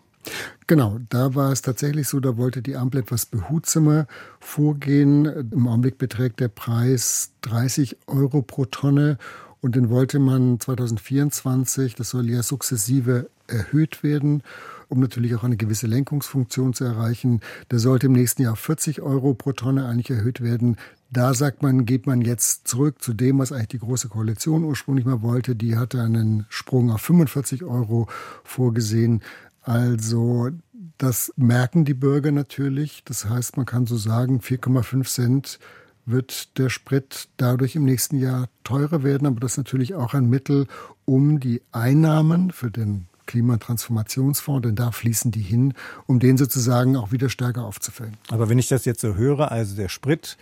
Genau, 0.66 0.99
da 1.11 1.35
war 1.35 1.53
es 1.53 1.61
tatsächlich 1.61 2.09
so, 2.09 2.18
da 2.18 2.38
wollte 2.38 2.62
die 2.62 2.77
Ampel 2.77 3.03
etwas 3.03 3.27
behutsamer 3.27 4.07
vorgehen. 4.40 5.27
Im 5.27 5.68
Augenblick 5.68 5.99
beträgt 5.99 6.40
der 6.40 6.49
Preis 6.49 7.33
30 7.42 7.99
Euro 8.07 8.40
pro 8.40 8.64
Tonne 8.64 9.18
und 9.61 9.77
den 9.77 9.90
wollte 9.90 10.18
man 10.18 10.61
2024, 10.61 11.94
das 11.94 12.11
soll 12.11 12.31
ja 12.31 12.42
sukzessive 12.42 13.29
erhöht 13.47 14.03
werden, 14.03 14.42
um 14.88 15.01
natürlich 15.01 15.35
auch 15.35 15.44
eine 15.44 15.57
gewisse 15.57 15.87
Lenkungsfunktion 15.87 16.73
zu 16.75 16.85
erreichen. 16.85 17.40
Der 17.70 17.79
sollte 17.79 18.07
im 18.07 18.12
nächsten 18.12 18.42
Jahr 18.42 18.57
40 18.57 19.03
Euro 19.03 19.35
pro 19.35 19.53
Tonne 19.53 19.87
eigentlich 19.87 20.11
erhöht 20.11 20.40
werden. 20.40 20.77
Da 21.11 21.35
sagt 21.35 21.62
man, 21.62 21.87
geht 21.87 22.07
man 22.07 22.23
jetzt 22.23 22.66
zurück 22.66 23.01
zu 23.01 23.14
dem, 23.14 23.38
was 23.38 23.53
eigentlich 23.53 23.68
die 23.68 23.79
Große 23.79 24.09
Koalition 24.09 24.64
ursprünglich 24.64 25.05
mal 25.05 25.23
wollte. 25.23 25.55
Die 25.55 25.77
hatte 25.77 26.03
einen 26.03 26.47
Sprung 26.49 26.90
auf 26.90 27.03
45 27.03 27.62
Euro 27.64 28.09
vorgesehen. 28.42 29.23
Also 29.62 30.51
das 30.99 31.33
merken 31.37 31.85
die 31.85 31.94
Bürger 31.94 32.33
natürlich. 32.33 33.03
Das 33.05 33.29
heißt, 33.29 33.57
man 33.57 33.66
kann 33.66 33.87
so 33.87 33.97
sagen, 33.97 34.40
4,5 34.40 35.05
Cent 35.07 35.59
wird 36.07 36.59
der 36.59 36.68
Sprit 36.68 37.29
dadurch 37.37 37.77
im 37.77 37.85
nächsten 37.85 38.18
Jahr 38.18 38.49
teurer 38.62 39.03
werden. 39.03 39.27
Aber 39.27 39.40
das 39.40 39.53
ist 39.53 39.59
natürlich 39.59 39.94
auch 39.94 40.14
ein 40.14 40.29
Mittel, 40.29 40.66
um 41.05 41.40
die 41.40 41.62
Einnahmen 41.73 42.51
für 42.51 42.70
den 42.70 43.07
Klimatransformationsfonds, 43.26 44.66
denn 44.66 44.74
da 44.74 44.90
fließen 44.90 45.30
die 45.30 45.42
hin, 45.42 45.74
um 46.06 46.20
den 46.20 46.37
sozusagen 46.37 46.96
auch 46.96 47.12
wieder 47.12 47.28
stärker 47.28 47.64
aufzufüllen. 47.64 48.16
Aber 48.28 48.48
wenn 48.48 48.58
ich 48.58 48.68
das 48.68 48.84
jetzt 48.84 49.00
so 49.00 49.14
höre, 49.14 49.50
also 49.50 49.76
der 49.76 49.88
Sprit 49.88 50.37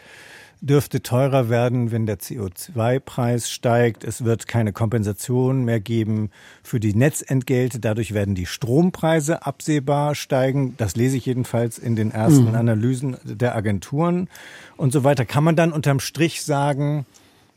dürfte 0.63 1.03
teurer 1.03 1.49
werden, 1.49 1.91
wenn 1.91 2.07
der 2.07 2.21
CO2-Preis 2.21 3.51
steigt. 3.51 4.05
Es 4.05 4.25
wird 4.25 4.47
keine 4.47 4.73
Kompensation 4.73 5.65
mehr 5.65 5.81
geben 5.81 6.31
für 6.63 6.79
die 6.79 6.95
Netzentgelte. 6.95 7.81
Dadurch 7.81 8.15
werden 8.15 8.37
die 8.37 8.47
Strompreise 8.47 9.45
absehbar 9.45 10.15
steigen. 10.15 10.77
Das 10.77 10.95
lese 10.95 11.17
ich 11.17 11.27
jedenfalls 11.27 11.79
in 11.79 11.97
den 11.97 12.13
ersten 12.13 12.51
mhm. 12.51 12.55
Analysen 12.55 13.17
der 13.25 13.57
Agenturen 13.57 14.29
und 14.77 14.93
so 14.93 15.03
weiter. 15.03 15.25
Kann 15.25 15.43
man 15.43 15.57
dann 15.57 15.73
unterm 15.73 15.99
Strich 15.99 16.43
sagen, 16.43 17.07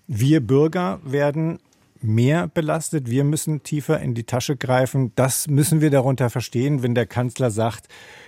wir 0.08 0.46
Bürger 0.46 1.00
werden 1.04 1.60
mehr 2.02 2.48
belastet. 2.48 3.10
Wir 3.10 3.24
müssen 3.24 3.64
tiefer 3.64 4.00
in 4.00 4.14
die 4.14 4.24
Tasche 4.24 4.56
greifen. 4.56 5.12
Das 5.16 5.48
müssen 5.48 5.82
wir 5.82 5.90
darunter 5.90 6.30
verstehen, 6.30 6.84
wenn 6.84 6.96
der 6.96 7.06
Kanzler 7.06 7.52
sagt, 7.52 7.88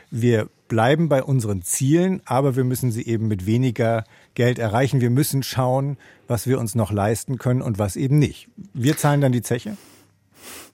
wir 0.10 0.50
bleiben 0.68 1.10
bei 1.10 1.24
unseren 1.24 1.62
Zielen, 1.62 2.22
aber 2.26 2.56
wir 2.56 2.64
müssen 2.64 2.92
sie 2.92 3.06
eben 3.06 3.28
mit 3.28 3.46
weniger 3.46 4.04
Geld 4.36 4.60
erreichen. 4.60 5.02
Wir 5.02 5.10
müssen 5.10 5.44
schauen, 5.44 5.98
was 6.28 6.48
wir 6.48 6.60
uns 6.60 6.76
noch 6.76 6.92
leisten 6.92 7.38
können 7.38 7.62
und 7.62 7.80
was 7.80 7.96
eben 7.96 8.20
nicht. 8.20 8.50
Wir 8.74 8.98
zahlen 8.98 9.22
dann 9.22 9.32
die 9.32 9.42
Zeche? 9.42 9.78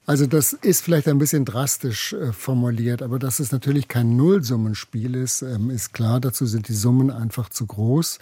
Also 0.06 0.26
das 0.26 0.52
ist 0.52 0.82
vielleicht 0.82 1.08
ein 1.08 1.16
bisschen 1.16 1.46
drastisch 1.46 2.12
äh, 2.12 2.32
formuliert, 2.32 3.00
aber 3.00 3.18
dass 3.18 3.40
es 3.40 3.52
natürlich 3.52 3.88
kein 3.88 4.16
Nullsummenspiel 4.16 5.14
ist, 5.14 5.40
ähm, 5.40 5.70
ist 5.70 5.94
klar. 5.94 6.20
Dazu 6.20 6.44
sind 6.44 6.68
die 6.68 6.74
Summen 6.74 7.10
einfach 7.10 7.48
zu 7.48 7.66
groß. 7.66 8.18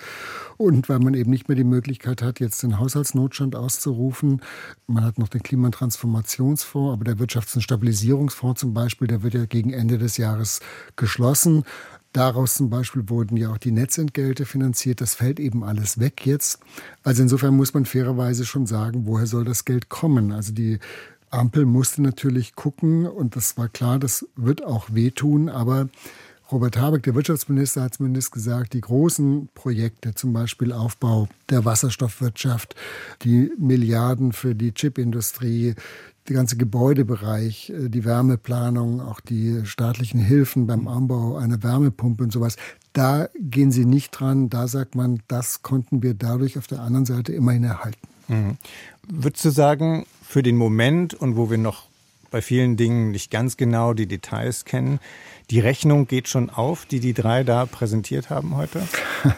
Und 0.58 0.88
weil 0.88 1.00
man 1.00 1.14
eben 1.14 1.30
nicht 1.30 1.48
mehr 1.48 1.56
die 1.56 1.64
Möglichkeit 1.64 2.22
hat, 2.22 2.38
jetzt 2.38 2.62
den 2.62 2.78
Haushaltsnotstand 2.78 3.56
auszurufen, 3.56 4.42
man 4.86 5.04
hat 5.04 5.18
noch 5.18 5.28
den 5.28 5.42
Klimatransformationsfonds, 5.42 6.92
aber 6.92 7.04
der 7.04 7.16
Wirtschafts- 7.16 7.56
und 7.56 7.62
Stabilisierungsfonds 7.62 8.60
zum 8.60 8.74
Beispiel, 8.74 9.08
der 9.08 9.24
wird 9.24 9.34
ja 9.34 9.46
gegen 9.46 9.72
Ende 9.72 9.98
des 9.98 10.18
Jahres 10.18 10.60
geschlossen. 10.94 11.64
Daraus 12.12 12.54
zum 12.54 12.68
Beispiel 12.68 13.08
wurden 13.08 13.38
ja 13.38 13.50
auch 13.50 13.58
die 13.58 13.72
Netzentgelte 13.72 14.44
finanziert. 14.44 15.00
Das 15.00 15.14
fällt 15.14 15.40
eben 15.40 15.64
alles 15.64 15.98
weg 15.98 16.26
jetzt. 16.26 16.60
Also 17.02 17.22
insofern 17.22 17.56
muss 17.56 17.72
man 17.72 17.86
fairerweise 17.86 18.44
schon 18.44 18.66
sagen, 18.66 19.06
woher 19.06 19.26
soll 19.26 19.44
das 19.44 19.64
Geld 19.64 19.88
kommen? 19.88 20.30
Also 20.30 20.52
die 20.52 20.78
Ampel 21.32 21.64
musste 21.64 22.02
natürlich 22.02 22.54
gucken 22.54 23.06
und 23.06 23.36
das 23.36 23.56
war 23.56 23.68
klar, 23.68 23.98
das 23.98 24.26
wird 24.36 24.64
auch 24.64 24.88
wehtun, 24.92 25.48
aber 25.48 25.88
Robert 26.50 26.76
Habeck, 26.76 27.02
der 27.04 27.14
Wirtschaftsminister, 27.14 27.82
hat 27.82 27.94
zumindest 27.94 28.30
gesagt, 28.30 28.74
die 28.74 28.82
großen 28.82 29.48
Projekte, 29.54 30.14
zum 30.14 30.34
Beispiel 30.34 30.72
Aufbau 30.72 31.28
der 31.48 31.64
Wasserstoffwirtschaft, 31.64 32.74
die 33.22 33.50
Milliarden 33.58 34.32
für 34.32 34.54
die 34.54 34.74
Chipindustrie, 34.74 35.74
der 36.28 36.36
ganze 36.36 36.56
Gebäudebereich, 36.56 37.70
äh, 37.70 37.88
die 37.88 38.04
Wärmeplanung, 38.04 39.00
auch 39.00 39.20
die 39.20 39.64
staatlichen 39.64 40.20
Hilfen 40.20 40.66
beim 40.66 40.88
Anbau 40.88 41.36
einer 41.36 41.62
Wärmepumpe 41.62 42.24
und 42.24 42.32
sowas, 42.32 42.56
da 42.92 43.28
gehen 43.40 43.72
sie 43.72 43.86
nicht 43.86 44.10
dran. 44.10 44.50
Da 44.50 44.68
sagt 44.68 44.94
man, 44.94 45.22
das 45.28 45.62
konnten 45.62 46.02
wir 46.02 46.14
dadurch 46.14 46.58
auf 46.58 46.66
der 46.66 46.80
anderen 46.80 47.06
Seite 47.06 47.32
immerhin 47.32 47.64
erhalten. 47.64 47.98
Mhm. 48.32 48.56
Würdest 49.08 49.44
du 49.44 49.50
sagen, 49.50 50.06
für 50.26 50.42
den 50.42 50.56
Moment 50.56 51.14
und 51.14 51.36
wo 51.36 51.50
wir 51.50 51.58
noch 51.58 51.88
bei 52.30 52.40
vielen 52.40 52.76
Dingen 52.76 53.10
nicht 53.10 53.30
ganz 53.30 53.56
genau 53.56 53.92
die 53.92 54.06
Details 54.06 54.64
kennen, 54.64 54.98
die 55.50 55.60
Rechnung 55.60 56.06
geht 56.06 56.28
schon 56.28 56.48
auf, 56.48 56.86
die 56.86 57.00
die 57.00 57.12
drei 57.12 57.44
da 57.44 57.66
präsentiert 57.66 58.30
haben 58.30 58.56
heute? 58.56 58.82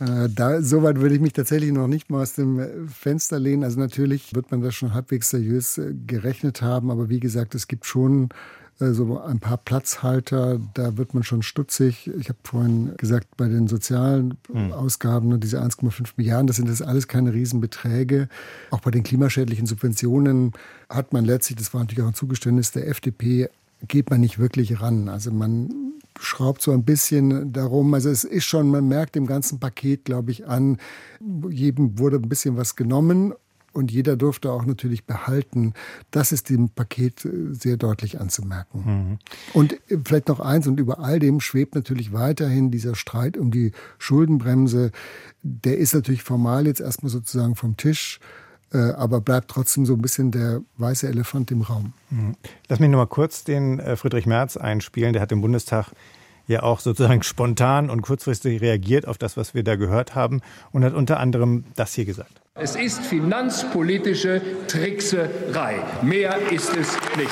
Äh, 0.00 0.30
da, 0.34 0.62
soweit 0.62 0.98
würde 0.98 1.14
ich 1.14 1.20
mich 1.20 1.34
tatsächlich 1.34 1.72
noch 1.72 1.86
nicht 1.86 2.08
mal 2.08 2.22
aus 2.22 2.32
dem 2.32 2.58
äh, 2.58 2.68
Fenster 2.88 3.38
lehnen. 3.38 3.64
Also 3.64 3.78
natürlich 3.78 4.34
wird 4.34 4.50
man 4.50 4.62
das 4.62 4.74
schon 4.74 4.94
halbwegs 4.94 5.28
seriös 5.28 5.76
äh, 5.76 5.92
gerechnet 6.06 6.62
haben, 6.62 6.90
aber 6.90 7.10
wie 7.10 7.20
gesagt, 7.20 7.54
es 7.54 7.68
gibt 7.68 7.84
schon 7.84 8.30
so 8.80 9.20
ein 9.20 9.40
paar 9.40 9.58
Platzhalter, 9.58 10.58
da 10.74 10.96
wird 10.96 11.12
man 11.12 11.22
schon 11.22 11.42
stutzig. 11.42 12.10
Ich 12.18 12.30
habe 12.30 12.38
vorhin 12.42 12.94
gesagt, 12.96 13.36
bei 13.36 13.46
den 13.46 13.68
sozialen 13.68 14.38
mhm. 14.52 14.72
Ausgaben, 14.72 15.28
ne, 15.28 15.38
diese 15.38 15.62
1,5 15.62 16.12
Milliarden, 16.16 16.46
das 16.46 16.56
sind 16.56 16.68
das 16.68 16.80
alles 16.80 17.06
keine 17.06 17.34
Riesenbeträge. 17.34 18.28
Auch 18.70 18.80
bei 18.80 18.90
den 18.90 19.02
klimaschädlichen 19.02 19.66
Subventionen 19.66 20.52
hat 20.88 21.12
man 21.12 21.26
letztlich, 21.26 21.58
das 21.58 21.74
war 21.74 21.82
natürlich 21.82 22.02
auch 22.02 22.08
ein 22.08 22.14
Zugeständnis 22.14 22.72
der 22.72 22.88
FDP, 22.88 23.50
geht 23.86 24.08
man 24.08 24.20
nicht 24.20 24.38
wirklich 24.38 24.80
ran. 24.80 25.08
Also 25.08 25.30
man 25.30 25.92
schraubt 26.18 26.62
so 26.62 26.72
ein 26.72 26.84
bisschen 26.84 27.52
darum. 27.52 27.92
Also 27.92 28.08
es 28.08 28.24
ist 28.24 28.44
schon, 28.44 28.70
man 28.70 28.88
merkt 28.88 29.14
im 29.16 29.26
ganzen 29.26 29.60
Paket, 29.60 30.06
glaube 30.06 30.30
ich, 30.30 30.46
an, 30.46 30.78
jedem 31.50 31.98
wurde 31.98 32.16
ein 32.16 32.28
bisschen 32.28 32.56
was 32.56 32.76
genommen 32.76 33.34
und 33.72 33.90
jeder 33.90 34.16
durfte 34.16 34.52
auch 34.52 34.64
natürlich 34.64 35.04
behalten. 35.04 35.74
Das 36.10 36.32
ist 36.32 36.50
dem 36.50 36.70
Paket 36.70 37.24
äh, 37.24 37.52
sehr 37.52 37.76
deutlich 37.76 38.20
anzumerken. 38.20 38.84
Mhm. 38.84 39.18
Und 39.52 39.72
äh, 39.90 39.98
vielleicht 40.04 40.28
noch 40.28 40.40
eins, 40.40 40.66
und 40.66 40.80
über 40.80 41.00
all 41.00 41.18
dem 41.18 41.40
schwebt 41.40 41.74
natürlich 41.74 42.12
weiterhin 42.12 42.70
dieser 42.70 42.94
Streit 42.94 43.36
um 43.36 43.50
die 43.50 43.72
Schuldenbremse. 43.98 44.90
Der 45.42 45.78
ist 45.78 45.94
natürlich 45.94 46.22
formal 46.22 46.66
jetzt 46.66 46.80
erstmal 46.80 47.10
sozusagen 47.10 47.56
vom 47.56 47.76
Tisch 47.76 48.20
äh, 48.72 48.92
aber 48.92 49.20
bleibt 49.20 49.50
trotzdem 49.50 49.84
so 49.84 49.94
ein 49.94 50.00
bisschen 50.00 50.30
der 50.30 50.60
weiße 50.76 51.08
Elefant 51.08 51.50
im 51.50 51.62
Raum. 51.62 51.92
Mhm. 52.10 52.36
Lass 52.68 52.78
mich 52.78 52.88
noch 52.88 52.98
mal 52.98 53.06
kurz 53.06 53.42
den 53.42 53.80
Friedrich 53.96 54.26
Merz 54.26 54.56
einspielen. 54.56 55.12
Der 55.12 55.20
hat 55.20 55.32
im 55.32 55.40
Bundestag 55.40 55.90
ja 56.50 56.62
auch 56.62 56.80
sozusagen 56.80 57.22
spontan 57.22 57.88
und 57.88 58.02
kurzfristig 58.02 58.60
reagiert 58.60 59.06
auf 59.08 59.16
das, 59.16 59.36
was 59.36 59.54
wir 59.54 59.62
da 59.62 59.76
gehört 59.76 60.14
haben 60.14 60.42
und 60.72 60.84
hat 60.84 60.94
unter 60.94 61.20
anderem 61.20 61.64
das 61.76 61.94
hier 61.94 62.04
gesagt. 62.04 62.42
Es 62.58 62.74
ist 62.74 63.02
finanzpolitische 63.02 64.42
Trickserei. 64.66 65.84
Mehr 66.02 66.36
ist 66.50 66.76
es 66.76 66.98
nicht. 67.16 67.30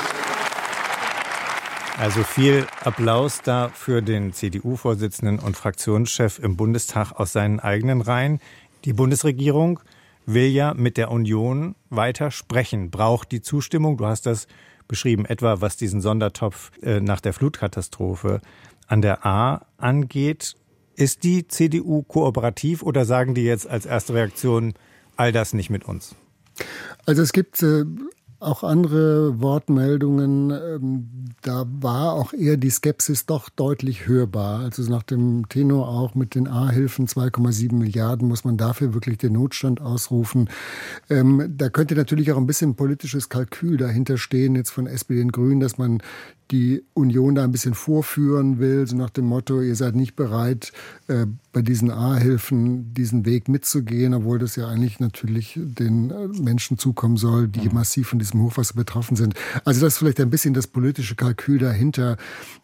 Also 1.97 2.23
viel 2.23 2.65
Applaus 2.85 3.41
da 3.41 3.67
für 3.67 4.01
den 4.01 4.31
CDU-Vorsitzenden 4.31 5.39
und 5.39 5.57
Fraktionschef 5.57 6.39
im 6.39 6.55
Bundestag 6.55 7.11
aus 7.11 7.33
seinen 7.33 7.59
eigenen 7.59 7.99
Reihen. 7.99 8.39
Die 8.85 8.93
Bundesregierung 8.93 9.81
will 10.25 10.47
ja 10.47 10.73
mit 10.73 10.95
der 10.95 11.11
Union 11.11 11.75
weiter 11.89 12.31
sprechen, 12.31 12.89
braucht 12.89 13.33
die 13.33 13.41
Zustimmung. 13.41 13.97
Du 13.97 14.05
hast 14.05 14.25
das 14.25 14.47
beschrieben, 14.87 15.25
etwa 15.25 15.59
was 15.59 15.75
diesen 15.75 15.99
Sondertopf 15.99 16.71
äh, 16.81 17.01
nach 17.01 17.19
der 17.19 17.33
Flutkatastrophe 17.33 18.39
an 18.87 19.01
der 19.01 19.25
A 19.25 19.65
angeht. 19.75 20.55
Ist 20.95 21.25
die 21.25 21.45
CDU 21.45 22.03
kooperativ 22.03 22.83
oder 22.83 23.03
sagen 23.03 23.35
die 23.35 23.43
jetzt 23.43 23.67
als 23.67 23.85
erste 23.85 24.13
Reaktion 24.13 24.75
all 25.19 25.31
das 25.31 25.53
nicht 25.53 25.69
mit 25.69 25.85
uns? 25.85 26.15
Also 27.05 27.21
es 27.21 27.33
gibt 27.33 27.61
äh, 27.61 27.83
auch 28.39 28.63
andere 28.63 29.41
Wortmeldungen, 29.41 30.51
ähm, 30.51 31.09
da 31.41 31.65
war 31.81 32.13
auch 32.13 32.33
eher 32.33 32.57
die 32.57 32.69
Skepsis 32.69 33.25
doch 33.25 33.49
deutlich 33.49 34.07
hörbar. 34.07 34.61
Also 34.61 34.83
nach 34.89 35.03
dem 35.03 35.47
Tenor 35.49 35.87
auch 35.89 36.15
mit 36.15 36.35
den 36.35 36.47
A-Hilfen 36.47 37.07
2,7 37.07 37.73
Milliarden 37.73 38.27
muss 38.27 38.45
man 38.45 38.57
dafür 38.57 38.93
wirklich 38.93 39.17
den 39.17 39.33
Notstand 39.33 39.81
ausrufen. 39.81 40.49
Ähm, 41.09 41.53
da 41.57 41.69
könnte 41.69 41.95
natürlich 41.95 42.31
auch 42.31 42.37
ein 42.37 42.47
bisschen 42.47 42.75
politisches 42.75 43.29
Kalkül 43.29 43.77
dahinter 43.77 44.17
stehen, 44.17 44.55
jetzt 44.55 44.71
von 44.71 44.87
SPD 44.87 45.21
und 45.21 45.33
Grünen, 45.33 45.59
dass 45.59 45.77
man 45.77 46.01
die 46.51 46.83
Union 46.93 47.35
da 47.35 47.43
ein 47.43 47.51
bisschen 47.51 47.75
vorführen 47.75 48.57
will, 48.59 48.87
so 48.87 48.95
nach 48.95 49.11
dem 49.11 49.25
Motto, 49.25 49.61
ihr 49.61 49.75
seid 49.75 49.95
nicht 49.95 50.15
bereit, 50.15 50.71
äh, 51.07 51.27
bei 51.51 51.61
diesen 51.61 51.91
A-Hilfen 51.91 52.93
diesen 52.93 53.25
Weg 53.25 53.47
mitzugehen, 53.47 54.13
obwohl 54.13 54.39
das 54.39 54.55
ja 54.55 54.67
eigentlich 54.67 54.99
natürlich 54.99 55.59
den 55.61 56.09
äh, 56.09 56.27
Menschen 56.41 56.77
zukommen 56.77 57.17
soll, 57.17 57.47
die 57.47 57.67
mhm. 57.67 57.75
massiv 57.75 58.09
von 58.09 58.19
diesem 58.31 58.43
Hochwasser 58.43 58.75
betroffen 58.75 59.15
sind. 59.15 59.33
Also 59.65 59.81
das 59.81 59.93
ist 59.93 59.99
vielleicht 59.99 60.19
ein 60.19 60.29
bisschen 60.29 60.53
das 60.53 60.67
politische 60.67 61.15
Kalkül 61.15 61.59
dahinter. 61.59 62.17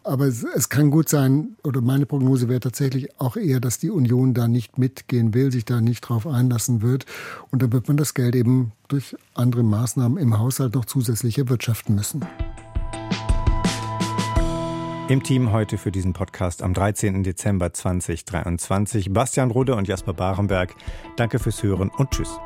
Aber 0.04 0.26
es, 0.26 0.44
es 0.44 0.68
kann 0.68 0.90
gut 0.90 1.08
sein, 1.08 1.56
oder 1.64 1.80
meine 1.80 2.06
Prognose 2.06 2.48
wäre 2.48 2.60
tatsächlich 2.60 3.20
auch 3.20 3.36
eher, 3.36 3.60
dass 3.60 3.78
die 3.78 3.90
Union 3.90 4.34
da 4.34 4.48
nicht 4.48 4.78
mitgehen 4.78 5.34
will, 5.34 5.52
sich 5.52 5.64
da 5.64 5.80
nicht 5.80 6.02
drauf 6.02 6.26
einlassen 6.26 6.82
wird. 6.82 7.06
Und 7.50 7.62
dann 7.62 7.72
wird 7.72 7.88
man 7.88 7.96
das 7.96 8.14
Geld 8.14 8.34
eben 8.34 8.72
durch 8.88 9.16
andere 9.34 9.62
Maßnahmen 9.62 10.18
im 10.18 10.38
Haushalt 10.38 10.74
noch 10.74 10.84
zusätzlich 10.84 11.38
erwirtschaften 11.38 11.94
müssen. 11.94 12.24
Im 15.08 15.22
Team 15.22 15.52
heute 15.52 15.78
für 15.78 15.92
diesen 15.92 16.14
Podcast 16.14 16.64
am 16.64 16.74
13. 16.74 17.22
Dezember 17.22 17.72
2023 17.72 19.12
Bastian 19.12 19.52
Rudde 19.52 19.76
und 19.76 19.86
Jasper 19.86 20.12
Barenberg. 20.12 20.74
Danke 21.14 21.38
fürs 21.38 21.62
Hören 21.62 21.90
und 21.90 22.10
Tschüss. 22.10 22.40